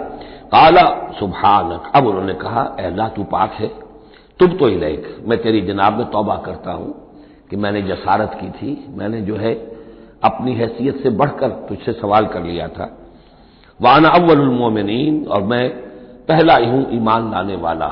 काला 0.53 0.83
सुबहानक 1.19 1.91
अब 1.95 2.07
उन्होंने 2.07 2.35
कहा 2.35 2.63
अल्लाह 2.81 3.09
तू 3.09 3.25
पाक 3.25 3.53
है, 3.53 3.69
तुम 4.41 4.49
तो 4.49 4.69
इलेक, 4.69 5.17
मैं 5.27 5.39
तेरी 5.43 5.61
जनाब 5.61 5.99
में 5.99 6.07
तौबा 6.11 6.37
करता 6.37 6.73
हूँ 6.73 6.95
कि 7.51 7.57
मैंने 7.57 7.83
जसारत 7.83 8.39
की 8.41 8.51
थी, 8.51 8.73
मैंने 8.97 9.21
जो 9.21 9.37
है 9.37 9.55
अपनी 10.25 10.55
हैसियत 10.55 11.03
से 11.03 11.11
बढ़कर 11.11 11.49
तुझसे 11.69 11.93
सवाल 11.93 12.27
कर 12.27 12.43
लिया 12.43 12.69
था। 12.69 12.91
वाना 13.81 14.09
अव्वलमोमिन 14.09 15.27
और 15.27 15.43
मैं 15.43 15.69
पहला 16.29 16.57
ही 16.57 16.67
हूँ 16.67 16.87
ईमान 16.93 17.31
लाने 17.31 17.57
वाला, 17.57 17.87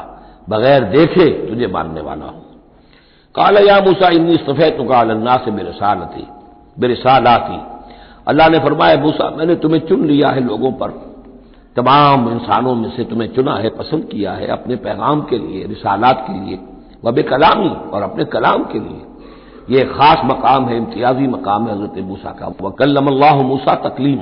बगैर 0.51 0.85
देखे 0.85 1.27
तुझे 1.49 1.67
मानने 1.67 2.01
वाला 2.01 2.25
हूँ। 2.25 2.45
काला 3.35 3.61
या 3.61 3.81
मूसा, 3.81 4.09
इन्नी 4.09 4.37
सफ़ेद 4.37 4.77
तो 4.77 4.85
अल्लाह 4.95 5.37
से 5.37 5.51
मेरे 5.51 5.73
साल 5.73 6.07
थी 6.07 6.27
मेरे 6.79 6.95
साल 6.95 7.27
आती 7.27 7.59
अल्लाह 8.27 8.49
ने 8.49 8.59
फरमाया, 8.59 8.97
मूसा, 8.97 9.31
मैंने 9.31 9.55
तुम्हें 9.55 9.81
चुन 9.81 10.07
लिया 10.07 10.29
है 10.29 10.45
लोगों 10.45 10.73
पर। 10.73 10.91
तमाम 11.77 12.29
इंसानों 12.31 12.75
में 12.75 12.91
से 12.91 13.05
तुम्हें 13.05 13.29
चुना 13.29 13.55
है, 13.55 13.69
पसंद 13.71 14.05
किया 14.05 14.33
है 14.33 14.47
अपने 14.47 14.77
पैगाम 14.77 15.21
के 15.23 15.39
लिए, 15.39 15.67
रिसालात 15.67 16.25
के 16.27 16.33
लिए 16.41 16.59
वब 17.05 17.21
कलामी, 17.23 17.69
और 17.91 18.03
अपने 18.03 18.25
कलाम 18.25 18.65
के 18.65 18.79
लिए। 18.79 19.05
यह 19.69 19.85
खास 19.89 20.21
मकाम 20.25 20.69
है, 20.69 20.77
इम्तियाजी 20.77 21.27
मकाम 21.29 21.67
है, 21.67 21.75
हज़रत 21.75 22.05
मूसा 22.05 22.31
का। 22.33 22.47
वकल्लम 22.63 23.09
मूसा 23.47 23.75
तकलीम 23.85 24.21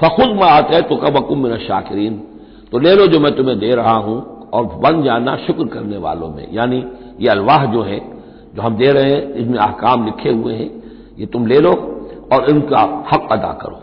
फ़खुद 0.00 0.36
में 0.36 0.48
आते 0.48 0.74
हैं 0.74 0.82
तो 0.88 0.96
कब 0.96 1.16
अकुम 1.16 1.38
मेरा 1.38 1.56
शाकरीन 1.60 2.14
तो 2.72 2.78
ले 2.78 2.94
लो 2.94 3.06
जो 3.06 3.18
मैं 3.20 3.34
तुम्हें 3.36 3.58
दे 3.58 3.74
रहा 3.74 3.96
हूँ, 3.96 4.18
और 4.52 4.64
बन 4.82 5.02
जाना 5.02 5.36
शुक्र 5.36 5.64
करने 5.68 5.96
वालों 5.98 6.28
में। 6.28 6.46
यानी 6.52 6.84
ये 7.20 7.28
अलवाह 7.28 7.64
जो 7.64 7.82
है, 7.82 7.98
जो 8.54 8.62
हम 8.62 8.76
दे 8.76 8.92
रहे 8.92 9.10
हैं, 9.10 9.22
इसमें 9.34 9.58
अहकाम 9.58 10.04
लिखे 10.06 10.30
हुए 10.30 10.54
हैं, 10.54 10.70
ये 11.18 11.26
तुम 11.26 11.46
ले 11.46 11.58
लो 11.60 11.72
और 12.32 12.48
इनका 12.50 12.80
हक 13.12 13.28
अदा 13.32 13.52
करो। 13.62 13.78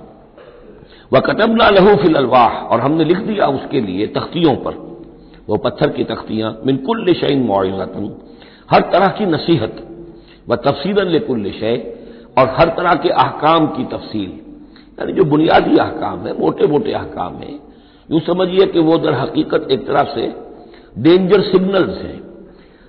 वह 1.12 1.20
कतबना 1.20 1.70
लहू 1.70 1.96
फिल 1.96 2.15
अलवाह, 2.15 2.50
और 2.63 2.80
हमने 2.80 3.04
लिख 3.04 3.17
दिया 3.20 3.46
उसके 3.50 3.82
लिए 3.82 4.08
तख्तियों 4.10 4.56
पर। 4.58 4.74
वो 5.48 5.58
पत्थर 5.58 5.89
की 5.89 6.04
तख्तियाँ 6.04 6.58
मिनकुल्ल 6.65 7.13
शैन 7.13 7.43
मुआतन 7.43 8.10
हर 8.72 8.82
तरह 8.91 9.08
की 9.17 9.26
नसीहत। 9.28 9.84
व 10.47 10.55
तफसील 10.57 11.19
कुल्ल 11.19 11.51
शय, 11.51 11.77
और 12.38 12.49
हर 12.57 12.69
तरह 12.69 12.93
के 12.95 13.10
अहकाम 13.12 13.65
की 13.67 13.83
तफसील। 13.88 14.31
यानी 14.97 15.13
जो 15.13 15.23
बुनियादी 15.25 15.77
अहकाम 15.77 16.25
है 16.27 16.38
मोटे 16.39 16.67
मोटे 16.67 16.91
अहकाम 16.93 17.36
है। 17.36 17.53
यूँ 18.10 18.19
समझिए 18.21 18.65
कि 18.67 18.79
वो 18.81 18.97
दर 18.97 19.13
हकीकत 19.13 19.67
एक 19.71 19.88
तरह 19.88 20.03
से 20.13 20.27
डेंजर 20.97 21.41
सिग्नल्स 21.43 21.97
हैं। 21.97 22.21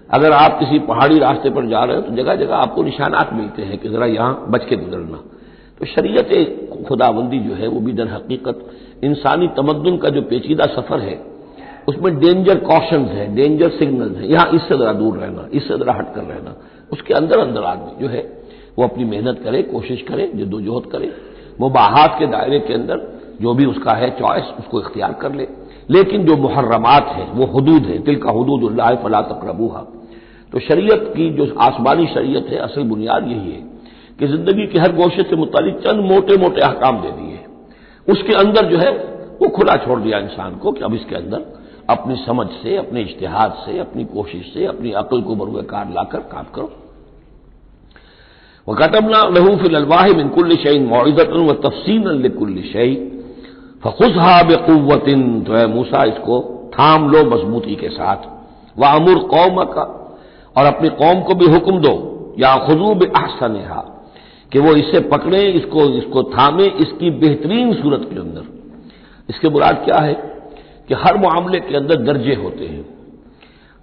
अगर 0.08 0.32
आप 0.32 0.58
किसी 0.58 0.78
पहाड़ी 0.80 1.18
रास्ते 1.18 1.50
पर 1.50 1.66
जा 1.68 1.82
रहे 1.84 1.96
हो 1.96 2.02
तो 2.02 2.14
जगह 2.16 2.34
जगह 2.36 2.54
आपको 2.56 2.82
निशानात 2.82 3.32
मिलते 3.32 3.62
हैं 3.62 3.78
कि 3.78 3.88
जरा 3.88 4.06
यहाँ 4.08 4.46
बच 4.50 4.64
के 4.64 4.76
गुजरना। 4.76 5.18
तो 5.80 5.86
शरीयत 5.86 6.84
खुदाबंदी 6.88 7.38
जो 7.38 7.54
है, 7.54 7.66
वो 7.68 7.80
भी 7.80 7.92
दर 7.92 8.08
हकीकत 8.08 8.64
इंसानी 9.04 9.48
तमद्दन 9.56 9.96
का 9.96 10.08
जो 10.08 10.22
पेचीदा 10.22 10.66
सफ़र 10.70 11.00
है, 11.00 11.18
उसमें 11.88 12.18
डेंजर 12.20 12.58
कॉशन 12.60 13.04
है 13.06 13.34
डेंजर 13.34 13.70
सिग्नल 13.72 14.14
है। 14.14 14.30
यहाँ 14.32 14.50
इससे 14.50 14.78
जरा 14.78 14.92
दूर 14.94 15.18
रहना, 15.18 15.48
इससे 15.52 15.78
जरा 15.78 15.92
हटकर 15.92 16.22
रहना। 16.22 16.54
उसके 16.92 17.14
अंदर 17.14 17.38
अंदर 17.38 17.62
आदमी 17.62 18.00
जो 18.00 18.08
है, 18.08 18.42
वो 18.78 18.84
अपनी 18.84 19.04
मेहनत 19.04 19.40
करे, 19.44 19.62
कोशिश 19.62 20.02
करे, 20.02 20.32
जद्दोजहद 20.34 20.90
करे। 20.92 21.12
वो 21.60 21.70
बाहत 21.70 22.16
के 22.18 22.26
दायरे 22.26 22.60
के 22.60 22.74
अंदर 22.74 23.18
जो 23.40 23.54
भी 23.54 23.64
उसका 23.64 23.92
है 23.92 24.10
चॉइस 24.10 24.44
उसको 24.58 24.80
इख्तियार 24.80 25.12
कर 25.12 25.34
ले। 25.34 25.48
लेकिन 25.90 26.24
जो 26.24 26.36
मुहर्रमात 26.36 27.06
है, 27.06 27.30
वो 27.32 27.46
हदूद 27.46 27.82
है। 27.82 27.98
दिल 27.98 28.16
का 28.16 28.30
हदूद 28.30 28.98
फला 29.04 29.20
तकरबूहा। 29.20 29.80
तो 30.52 30.60
शरीयत 30.60 31.12
की 31.16 31.30
जो 31.30 31.54
आसमानी 31.58 32.06
शरीयत 32.06 32.46
है, 32.48 32.58
असल 32.58 32.82
बुनियाद 32.82 33.28
यही 33.28 33.50
है 33.50 33.60
कि 34.18 34.26
ज़िंदगी 34.26 34.66
के 34.66 34.78
हर 34.78 34.92
गोशे 34.92 35.22
से 35.22 35.36
मुतालिक 35.36 35.74
चंद 35.76 36.12
मोटे 36.12 36.36
मोटे 36.36 36.60
अहकाम 36.60 37.00
दे 37.00 37.10
दिए। 37.10 37.40
उसके 38.12 38.32
अंदर 38.32 38.66
जो 38.66 38.78
है, 38.78 38.92
वो 39.42 39.48
खुला 39.48 39.76
छोड़ 39.76 40.00
दिया 40.00 40.18
इंसान 40.18 40.56
को 40.56 40.72
कि 40.72 40.84
अब 40.84 40.94
इसके 40.94 41.14
अंदर 41.14 41.57
अपनी 41.88 42.16
समझ 42.16 42.46
से, 42.46 42.76
अपने 42.76 43.02
इश्तेहाद 43.02 43.52
से, 43.66 43.78
अपनी 43.78 44.04
कोशिश 44.04 44.52
से, 44.54 44.64
अपनी 44.66 44.92
अकल 44.92 45.20
को 45.20 45.34
बरुए 45.36 45.62
कार 45.62 45.90
लाकर 45.90 46.18
काम 46.18 46.44
करो। 46.54 46.70
वकतमना 48.66 49.22
लहू 49.28 49.56
फिल 49.56 49.74
अलवाह 49.74 50.06
मिनकुल्ल 50.06 50.56
शईन 50.56 50.86
मोइजतन 50.86 51.46
व 51.46 51.52
तफसीन 51.62 52.28
कुल्ल 52.28 52.62
शई 52.62 52.94
फखुजहा 53.84 54.42
बेकुवतिन 54.42 55.40
तो 55.42 55.52
है 55.52 55.66
मूसा, 55.66 56.04
इसको 56.04 56.40
थाम 56.74 57.08
लो 57.10 57.24
मजबूती 57.24 57.74
के 57.74 57.88
साथ। 57.88 58.28
व 58.78 58.84
अमुर 58.86 59.18
कौम 59.28 59.62
का 59.64 59.82
और 60.56 60.66
अपनी 60.66 60.88
कौम 60.88 61.20
को 61.22 61.34
भी 61.34 61.46
हुक्म 61.46 61.80
दो। 61.80 61.94
या 62.38 62.54
खुजूब 62.56 63.04
अहसन 63.04 63.54
कि 64.52 64.58
वो 64.58 64.74
इसे 64.74 65.00
पकड़े, 65.00 65.42
इसको 65.42 65.84
इसको 65.98 66.22
थामे, 66.22 66.64
इसकी 66.64 67.10
बेहतरीन 67.10 67.72
सूरत 67.74 68.08
के 68.12 68.20
अंदर। 68.20 68.44
इसके 69.30 69.48
मुराद 69.48 69.82
क्या 69.84 69.98
है? 70.04 70.27
कि 70.88 70.94
हर 70.94 71.18
मामले 71.18 71.60
के 71.60 71.76
अंदर 71.76 71.96
दर्जे 71.96 72.34
होते 72.34 72.64
हैं। 72.64 72.84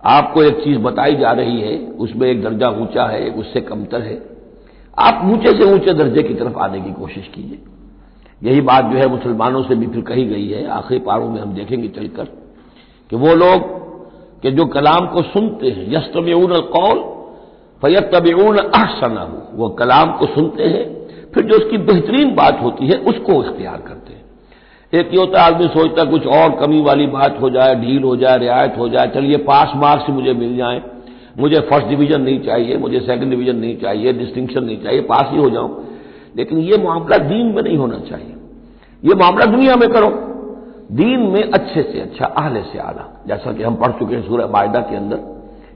आपको 0.06 0.44
एक 0.44 0.64
चीज़ 0.64 0.80
बताई 0.80 1.16
जा 1.16 1.32
रही 1.32 1.62
है, 1.62 1.78
उसमें 1.88 2.28
एक 2.28 2.44
दर्जा 2.44 2.70
ऊँचा 2.70 3.06
है, 3.06 3.28
एक 3.28 3.38
उससे 3.38 3.62
कमतर 3.62 4.02
है। 4.02 4.26
आप 5.00 5.22
ऊँचे 5.26 5.54
से 5.58 5.64
ऊँचे 5.64 5.94
दर्जे 5.94 6.24
की 6.24 6.34
तरफ़ 6.34 6.58
आने 6.58 6.82
की 6.82 6.94
कोशिश 6.94 7.28
कीजिए। 7.28 7.60
यही 8.44 8.62
बात 8.62 8.86
जो 8.86 8.98
है 8.98 9.08
मुसलमानों 9.08 9.64
से 9.64 9.76
भी 9.76 9.88
फिर 9.88 10.02
कही 10.02 10.26
गई 10.26 10.48
है। 10.48 10.68
आखिरी 10.68 11.00
पारों 11.00 11.30
में 11.30 11.42
हम 11.42 11.54
देखेंगे 11.54 11.88
चलकर 11.88 12.24
कि 13.10 13.16
वो 13.16 13.36
लोग 13.36 13.86
कि 14.42 14.52
जो 14.52 14.66
कलाम 14.66 15.08
को 15.08 15.22
सुनते 15.22 15.70
हैं 15.70 15.92
यस्तमून 15.94 16.62
कौल 16.62 17.16
फैत 17.82 18.12
तबून 18.16 18.58
अहसना 18.58 19.52
वो 19.54 19.70
कलाम 19.70 20.12
को 20.12 20.26
सुनते 20.26 20.64
हैं, 20.64 21.08
फिर 21.32 21.44
जो 21.44 21.56
उसकी 21.56 21.78
बेहतरीन 21.78 22.36
बात 22.36 22.62
होती 22.62 22.88
है, 22.88 22.98
उसको 23.00 23.44
इख्तियार 23.44 23.78
करते 23.78 24.14
हैं। 24.14 24.25
एक 24.96 25.14
ये 25.14 25.20
होता 25.20 25.42
है, 25.42 25.48
आदमी 25.48 25.68
सोचता 25.68 26.04
कुछ 26.04 26.28
और 26.28 26.50
कमी 26.50 26.82
वाली 26.82 27.08
बात 27.08 27.38
हो 27.42 27.50
जाए 27.50 27.76
ढील 27.76 28.04
हो 28.04 28.16
जाए, 28.16 28.38
रियायत 28.38 28.76
हो 28.78 28.90
जाए 28.90 29.08
चलिए 29.08 29.38
पास 29.38 29.72
मार्क्स 29.76 30.10
मुझे 30.10 30.34
मिल 30.34 30.58
जाए। 30.58 30.82
मुझे 31.40 31.60
फ़र्स्ट 31.60 31.88
डिवीज़न 31.88 32.22
नहीं 32.22 32.40
चाहिए, 32.40 32.78
मुझे 32.78 33.00
सेकंड 33.00 33.30
डिवीज़न 33.30 33.56
नहीं 33.56 33.78
चाहिए, 33.78 34.14
डिस्टिंक्शन 34.14 34.64
नहीं 34.64 34.78
चाहिए, 34.78 35.02
पास 35.02 35.26
ही 35.32 35.38
हो 35.38 35.50
जाऊँ। 35.50 35.86
लेकिन 36.38 36.58
ये 36.58 36.78
मामला 36.78 37.18
दीन 37.18 37.46
में 37.46 37.64
नहीं 37.64 37.78
होना 37.78 38.00
चाहिए। 38.00 38.36
ये 39.06 39.16
मामला 39.16 39.46
दुनिया 39.46 39.76
में 39.76 39.90
करो। 39.90 40.10
दीन 40.92 41.20
में 41.20 41.52
अच्छे 41.52 41.84
से 41.84 42.02
अच्छा 42.02 42.26
आहले 42.26 42.62
से 42.62 42.80
आला। 42.80 43.24
जैसा 43.28 43.54
कि 43.54 43.64
हम 43.64 43.76
पढ़ 43.76 43.92
चुके 43.92 44.16
हैं 44.16 44.28
सूर्य 44.28 44.46
मायदा 44.46 44.80
के 44.80 44.96
अंदर। 44.96 45.20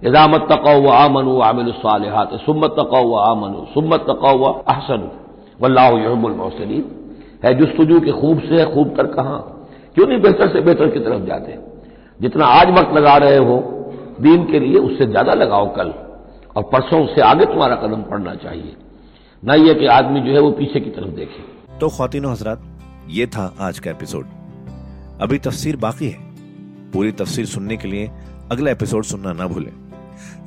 इजामत 0.08 0.48
तकौ 0.52 0.88
आमनु 0.88 1.40
आमिल 1.40 1.72
सालहात। 1.72 2.34
सुमत 2.34 2.70
तकौ 2.70 3.16
आमनु। 3.16 3.66
सुमत 3.74 4.00
तकौ 4.00 4.64
अहसन। 4.68 5.12
वल्लाबुलमोसलिन 5.62 7.09
है 7.46 7.54
जुस्तजू 7.54 8.00
के 8.00 8.12
खूब 8.12 8.40
से 8.40 8.66
खूब 8.76 8.90
तर 8.90 9.08
कहाँ? 9.08 9.68
क्यों 9.96 10.08
नहीं 10.08 10.22
बेहतर 10.22 10.48
से 10.48 10.62
बेहतर 10.62 10.90
की 10.90 11.00
तरफ़ 11.00 11.24
जाते? 11.24 11.60
जितना 12.22 12.46
आज 12.46 12.68
वक्त 12.68 12.94
लगा 12.94 13.18
रहे 13.18 13.38
हो, 13.38 13.58
दीन 14.22 14.44
के 14.44 14.60
लिए 14.60 14.76
उससे 14.76 15.06
ज़्यादा 15.06 15.34
लगाओ 15.34 15.76
कल। 15.76 15.94
और 16.56 16.64
परसों 16.64 17.04
उससे 17.06 17.22
आगे 17.22 17.46
तुम्हारा 17.46 17.76
कदम 17.76 18.02
पड़ना 18.02 18.36
चाहिए। 18.36 18.76
न 19.46 19.52
यह 19.52 19.74
कि 19.74 19.86
आदमी 19.86 20.22
जो 20.22 20.32
है 20.32 20.40
वो 20.40 20.52
पीछे 20.52 20.80
की 20.80 20.90
तरफ़ 20.90 21.10
देखे। 21.10 21.44
तो 21.80 21.90
खातिन 21.90 22.26
हजरात, 22.26 22.62
ये 23.10 23.28
था 23.28 23.56
आज 23.60 23.80
का 23.80 23.92
एपिसोड। 23.92 24.26
अभी 25.22 25.38
तफसीर 25.38 25.76
बाकी 25.76 26.10
है। 26.10 26.18
पूरी 26.92 27.12
तफसीर 27.12 27.46
सुनने 27.46 27.78
के 27.78 27.88
लिए 27.88 28.12
अगला 28.52 28.72
एपिसोड 28.72 29.04
सुनना 29.04 29.34
ना 29.34 29.48
भूलें। 29.48 29.72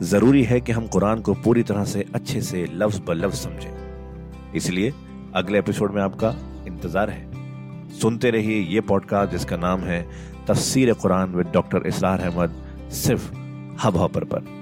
ज़रूरी 0.03 0.43
है 0.43 0.61
कि 0.61 0.73
हम 0.73 0.87
कुरान 0.87 1.21
को 1.21 1.35
पूरी 1.35 1.63
तरह 1.63 1.85
से 1.85 2.05
अच्छे 2.15 2.41
से 2.41 2.69
लफ्ज 2.75 3.01
ब 3.09 3.11
लफ्ज 3.11 3.35
समझें। 3.35 4.53
इसलिए 4.55 4.93
अगले 5.35 5.59
एपिसोड 5.59 5.93
में 5.93 6.03
आपका 6.03 6.35
इंतज़ार 6.83 7.11
है। 7.11 7.91
सुनते 8.01 8.31
रहिए 8.31 8.61
ये 8.65 8.81
पॉडकास्ट 8.81 9.33
जिसका 9.33 9.57
नाम 9.57 9.81
है 9.81 10.03
तफसीर 10.49 10.93
कुरान 10.95 11.35
विद 11.35 11.47
डॉक्टर 11.55 11.87
इसलार 11.87 12.21
अहमद 12.21 12.55
सिर्फ़ 12.93 13.31
हब 13.83 13.97
हॉपर 13.97 14.25
पर। 14.25 14.62